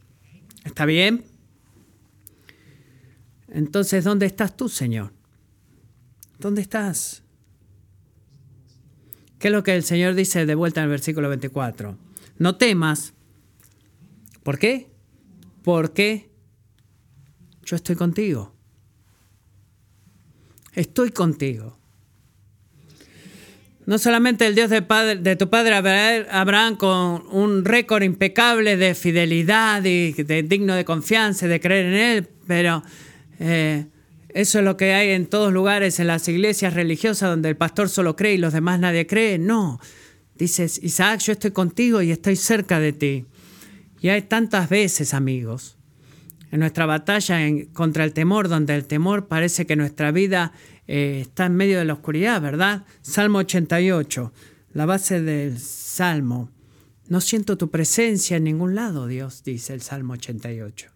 [0.65, 1.25] ¿Está bien?
[3.49, 5.13] Entonces, ¿dónde estás tú, Señor?
[6.39, 7.23] ¿Dónde estás?
[9.39, 11.99] ¿Qué es lo que el Señor dice de vuelta en el versículo 24?
[12.39, 13.13] No temas.
[14.43, 14.91] ¿Por qué?
[15.63, 16.31] Porque
[17.65, 18.53] yo estoy contigo.
[20.75, 21.79] Estoy contigo.
[23.85, 25.75] No solamente el Dios de, tu padre
[26.31, 31.95] Abraham con un récord impecable de fidelidad y de, digno de confianza, de creer en
[31.95, 32.85] Él, pero
[33.41, 33.87] eh,
[34.29, 37.89] eso es lo que hay en todos lugares, en las iglesias religiosas donde el pastor
[37.89, 39.39] solo cree y los demás nadie cree.
[39.39, 39.81] No,
[40.37, 43.27] dices, Isaac, yo estoy contigo y estoy cerca de ti.
[44.03, 45.77] Y hay tantas veces, amigos,
[46.51, 47.39] en nuestra batalla
[47.73, 50.53] contra el temor, donde el temor parece que nuestra vida
[50.89, 52.85] eh, está en medio de la oscuridad, ¿verdad?
[53.01, 54.33] Salmo 88,
[54.75, 56.51] la base del Salmo.
[57.07, 60.91] No siento tu presencia en ningún lado, Dios, dice el Salmo 88.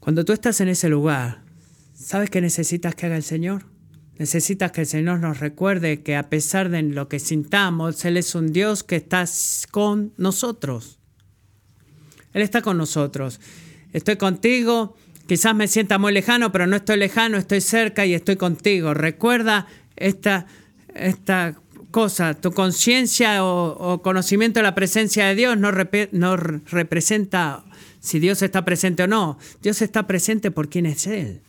[0.00, 1.42] Cuando tú estás en ese lugar,
[1.92, 3.66] ¿sabes qué necesitas que haga el Señor?
[4.18, 8.34] Necesitas que el Señor nos recuerde que a pesar de lo que sintamos, Él es
[8.34, 9.24] un Dios que está
[9.70, 10.98] con nosotros.
[12.32, 13.40] Él está con nosotros.
[13.92, 14.96] Estoy contigo,
[15.26, 18.94] quizás me sienta muy lejano, pero no estoy lejano, estoy cerca y estoy contigo.
[18.94, 20.46] Recuerda esta,
[20.94, 21.60] esta
[21.90, 27.64] cosa, tu conciencia o, conocimiento de la presencia de Dios no, representa
[28.00, 29.38] si Dios está presente o no.
[29.62, 31.42] Dios está presente por quién es Él,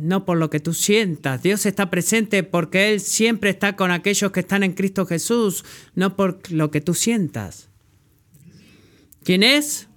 [0.00, 1.42] no por lo que tú sientas.
[1.42, 6.16] Dios está presente porque Él siempre está con aquellos que están en Cristo Jesús, no
[6.16, 7.68] por lo que tú sientas.
[9.22, 9.88] ¿Quién es?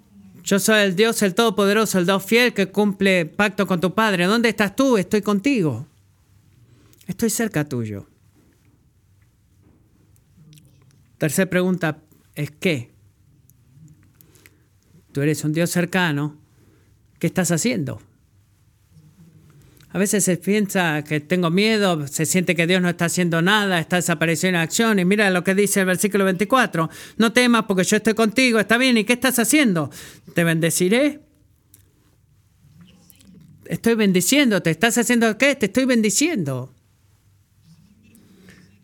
[0.44, 4.26] Yo soy el Dios, el Todopoderoso, el Dios fiel que cumple pacto con tu Padre.
[4.26, 4.98] ¿Dónde estás tú?
[4.98, 5.88] Estoy contigo.
[7.08, 8.08] Estoy cerca tuyo.
[11.18, 12.00] Tercera pregunta
[12.36, 12.94] es ¿qué?
[15.14, 16.36] tú eres un Dios cercano,
[17.20, 18.02] ¿qué estás haciendo?
[19.94, 23.80] A veces se piensa que tengo miedo, se siente que Dios no está haciendo nada,
[23.80, 24.98] está desapareciendo en acción.
[24.98, 26.90] Y mira lo que dice el versículo 24.
[27.18, 28.98] No temas porque yo estoy contigo, está bien.
[28.98, 29.92] ¿Y qué estás haciendo?
[30.34, 31.20] Te bendeciré.
[33.66, 34.64] Estoy bendiciendo.
[34.64, 35.56] ¿Te estás haciendo qué?
[35.56, 36.74] Te estoy bendiciendo.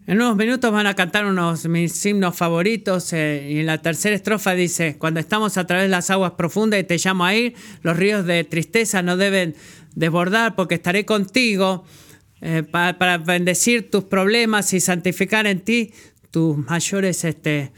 [0.09, 4.15] En unos minutos van a cantar unos mis himnos favoritos eh, y en la tercera
[4.15, 7.53] estrofa dice, cuando estamos a través de las aguas profundas y te llamo a ir,
[7.83, 9.53] los ríos de tristeza no deben
[9.95, 11.85] desbordar porque estaré contigo
[12.41, 15.91] eh, para, bendecir tus problemas y santificar en ti
[16.31, 17.71] tus mayores este,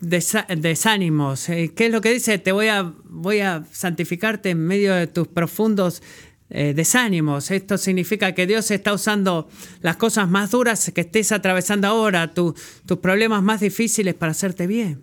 [0.00, 1.48] desánimos.
[1.48, 2.38] Eh, ¿Qué es lo que dice?
[2.38, 6.02] Te voy a, voy a santificarte en medio de tus profundos
[6.48, 7.50] eh, desánimos.
[7.50, 9.48] Esto significa que Dios está usando
[9.80, 12.54] las cosas más duras que estés atravesando ahora, tus
[13.00, 15.02] problemas más difíciles para hacerte bien.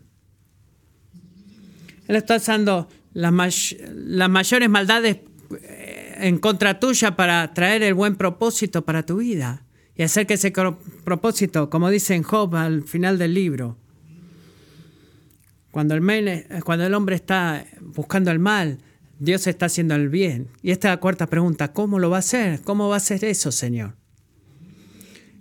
[2.08, 5.18] Él está usando las, las mayores maldades
[6.24, 10.54] en contra tuya para traer el buen propósito para tu vida y hacer que ese
[11.04, 13.78] propósito, como dice en Job al final del libro,
[15.72, 18.78] cuando el, cuando el hombre está buscando el mal,
[19.20, 20.48] Dios está haciendo el bien.
[20.62, 22.62] Y esta cuarta pregunta, ¿cómo lo va a hacer?
[22.62, 23.96] ¿Cómo va a hacer eso, Señor?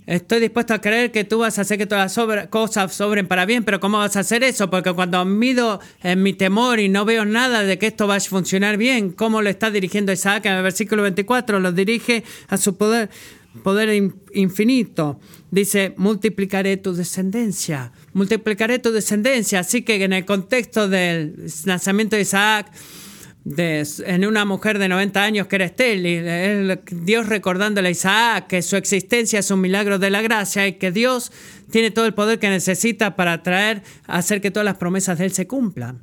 [0.07, 3.47] Estoy dispuesto a creer que tú vas a hacer que todas las cosas sobren para
[3.47, 4.69] bien, pero ¿cómo vas a hacer eso?
[4.69, 8.29] Porque cuando mido en mi temor y no veo nada de que esto vaya a
[8.29, 11.61] funcionar bien, ¿cómo lo está dirigiendo Isaac en el versículo 24?
[11.61, 13.11] Lo dirige a su poder,
[13.63, 15.21] poder infinito.
[15.53, 19.61] Dice, multiplicaré tu descendencia, multiplicaré tu descendencia.
[19.61, 22.73] Así que en el contexto del nacimiento de Isaac,
[23.45, 26.79] en una mujer de 90 años que era estéril.
[26.91, 30.93] Dios recordándole a Isaac que su existencia es un milagro de la gracia y que
[30.93, 31.33] Dios
[31.71, 35.33] tiene todo el poder que necesita para traer, hacer que todas las promesas de Él
[35.33, 36.01] se cumplan.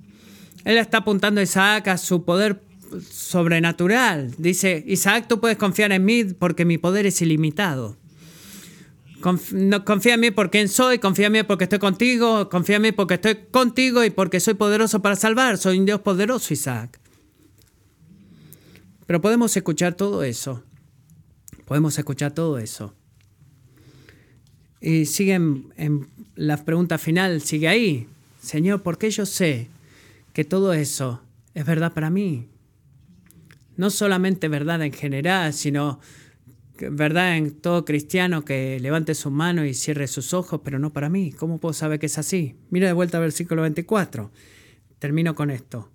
[0.66, 2.62] Él está apuntando a Isaac a su poder
[3.10, 4.34] sobrenatural.
[4.38, 7.96] Dice, Isaac, tú puedes confiar en mí porque mi poder es ilimitado.
[9.22, 12.92] confía en mí por quien soy, confía en mí porque estoy contigo, confía en mí
[12.92, 15.58] porque estoy contigo y porque soy poderoso para salvar.
[15.58, 17.00] Soy un Dios poderoso, Isaac.
[19.10, 20.64] Pero podemos escuchar todo eso.
[21.66, 22.94] Podemos escuchar todo eso.
[24.82, 28.08] Y sigue en, la pregunta final, sigue ahí.
[28.40, 29.68] Señor, ¿por qué yo sé
[30.32, 31.24] que todo eso
[31.56, 32.50] es verdad para mí?
[33.78, 36.00] No solamente verdad en general, sino
[36.80, 41.10] verdad en todo cristiano que levante su mano y cierre sus ojos, pero no para
[41.10, 41.32] mí.
[41.32, 42.58] ¿Cómo puedo saber que es así?
[42.70, 44.30] Mira de vuelta al versículo 24.
[45.00, 45.90] Termino con esto.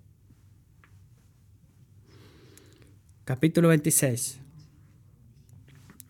[3.25, 4.39] Capítulo 26.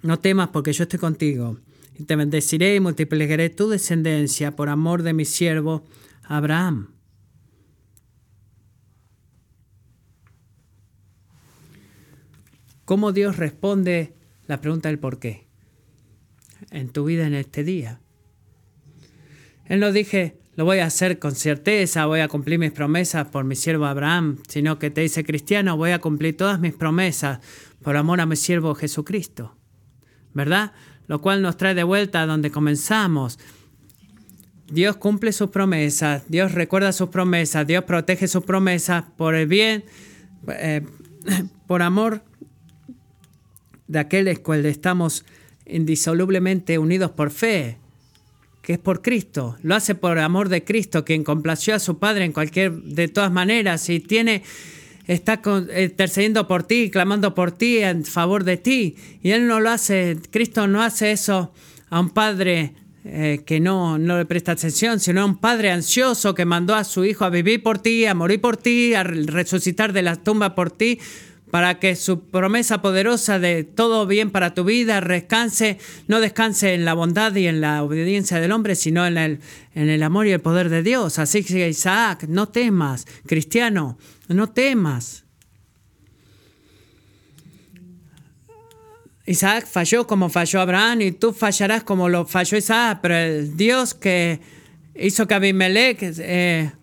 [0.01, 1.57] No temas porque yo estoy contigo,
[1.97, 5.85] y te bendeciré y multiplicaré tu descendencia por amor de mi siervo
[6.23, 6.89] Abraham.
[12.83, 14.13] ¿Cómo Dios responde
[14.45, 15.47] la pregunta del por qué
[16.69, 17.99] en tu vida en este día?
[19.65, 23.43] Él no dije, lo voy a hacer con certeza, voy a cumplir mis promesas por
[23.43, 27.39] mi siervo Abraham, sino que te dice, cristiano, voy a cumplir todas mis promesas
[27.81, 29.57] por amor a mi siervo Jesucristo.
[30.33, 30.71] ¿Verdad?
[31.07, 33.37] Lo cual nos trae de vuelta a donde comenzamos.
[34.67, 39.85] Dios cumple sus promesas, Dios recuerda sus promesas, Dios protege sus promesas por el bien,
[40.47, 40.81] eh,
[41.67, 42.23] por amor
[43.87, 45.25] de aquel cual estamos
[45.65, 47.77] indisolublemente unidos por fe,
[48.65, 49.57] que es por Cristo.
[49.61, 53.31] Lo hace por amor de Cristo, quien complació a su Padre en cualquier, de todas
[53.31, 54.41] maneras, y tiene,
[55.05, 55.39] está
[55.79, 58.95] intercediendo por ti, clamando por ti, en favor de ti.
[59.21, 61.53] Y Él no lo hace, Cristo no hace eso
[61.91, 66.33] a un Padre eh, que no, no le presta atención, sino a un Padre ansioso
[66.33, 69.93] que mandó a su Hijo a vivir por ti, a morir por ti, a resucitar
[69.93, 70.97] de la tumba por ti,
[71.55, 76.83] para que su promesa poderosa de todo bien para tu vida descanse, no descanse en
[76.83, 79.39] la bondad y en la obediencia del hombre, sino en el,
[79.73, 81.17] en el amor y el poder de Dios.
[81.17, 83.97] Así que Isaac, no temas, cristiano,
[84.27, 85.23] no temas.
[89.25, 93.93] Isaac falló como falló Abraham y tú fallarás como lo falló Isaac, pero el Dios
[93.93, 94.41] que
[94.93, 96.73] hizo que Abimelech eh,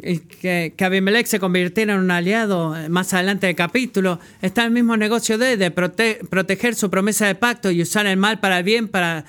[0.00, 4.68] que, que Abimelech se convirtiera en un aliado eh, más adelante del capítulo, está en
[4.68, 8.64] el mismo negocio de, proteger su promesa de pacto y usar el mal para el
[8.64, 9.24] bien, para,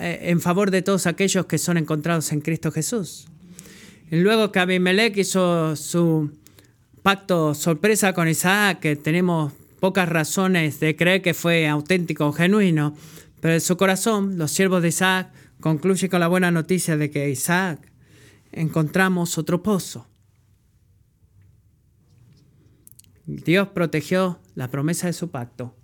[0.00, 3.26] eh, en favor de todos aquellos que son encontrados en Cristo Jesús.
[4.10, 6.30] Y luego que Abimelech hizo su
[7.02, 12.96] pacto sorpresa con Isaac, que tenemos pocas razones de creer que fue auténtico o genuino,
[13.40, 15.28] pero en su corazón, los siervos de Isaac
[15.60, 17.80] concluyen con la buena noticia de que Isaac
[18.56, 20.08] encontramos otro pozo.
[23.26, 25.76] Dios protegió la promesa de su pacto.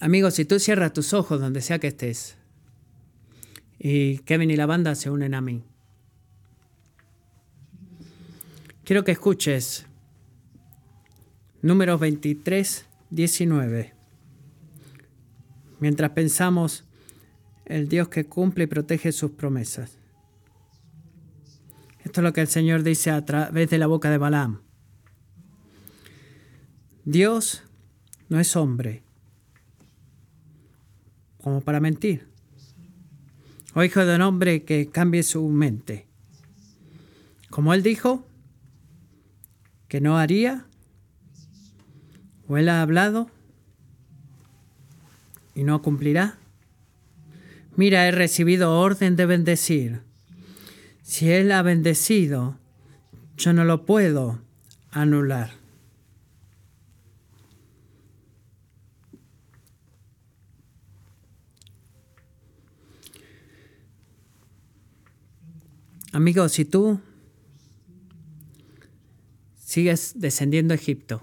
[0.00, 2.38] Amigos, si tú cierras tus ojos donde sea que estés,
[3.78, 5.62] y Kevin y la banda se unen a mí,
[8.84, 9.84] quiero que escuches
[11.60, 13.92] número 23, 19.
[15.80, 16.84] Mientras pensamos
[17.70, 19.96] el Dios que cumple y protege sus promesas.
[22.04, 24.60] Esto es lo que el Señor dice a través de la boca de Balaam.
[27.04, 27.62] Dios
[28.28, 29.02] no es hombre
[31.42, 32.28] como para mentir,
[33.74, 36.06] o hijo de un hombre que cambie su mente.
[37.48, 38.26] Como él dijo
[39.88, 40.66] que no haría,
[42.46, 43.30] o él ha hablado
[45.54, 46.39] y no cumplirá.
[47.80, 50.02] Mira, he recibido orden de bendecir.
[51.00, 52.58] Si Él ha bendecido,
[53.38, 54.42] yo no lo puedo
[54.90, 55.52] anular.
[66.12, 67.00] Amigos, si tú
[69.56, 71.22] sigues descendiendo a Egipto,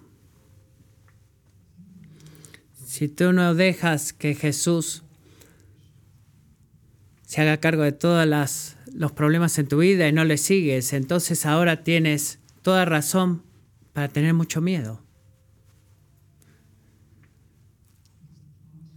[2.83, 5.03] si tú no dejas que Jesús
[7.27, 8.25] se haga cargo de todos
[8.93, 13.43] los problemas en tu vida y no le sigues, entonces ahora tienes toda razón
[13.91, 15.03] para tener mucho miedo.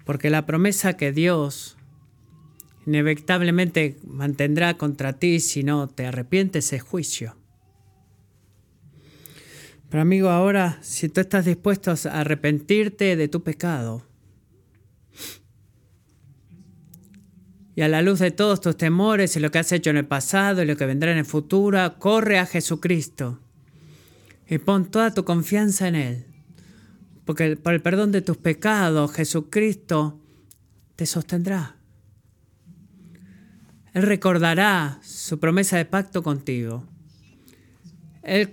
[0.05, 1.77] Porque la promesa que Dios
[2.87, 7.37] inevitablemente mantendrá contra ti si no te arrepientes es juicio.
[9.89, 14.07] Pero amigo, ahora, si tú estás dispuesto a arrepentirte de tu pecado,
[17.81, 20.05] y a la luz de todos tus temores y lo que has hecho en el
[20.05, 23.41] pasado y lo que vendrá en el futuro, corre a Jesucristo
[24.47, 26.27] y pon toda tu confianza en Él.
[27.25, 30.21] Porque por el perdón de tus pecados, Jesucristo
[30.95, 31.77] te sostendrá.
[33.95, 36.87] Él recordará su promesa de pacto contigo.
[38.23, 38.51] Él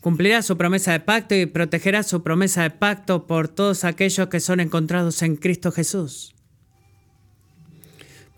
[0.00, 4.38] cumplirá su promesa de pacto y protegerá su promesa de pacto por todos aquellos que
[4.38, 6.36] son encontrados en Cristo Jesús.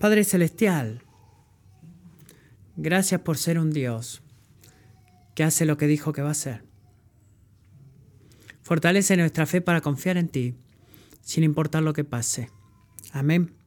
[0.01, 1.03] Padre Celestial,
[2.75, 4.23] gracias por ser un Dios
[5.35, 6.65] que hace lo que dijo que va a hacer.
[8.63, 10.55] Fortalece nuestra fe para confiar en ti,
[11.21, 12.49] sin importar lo que pase.
[13.13, 13.60] Amén.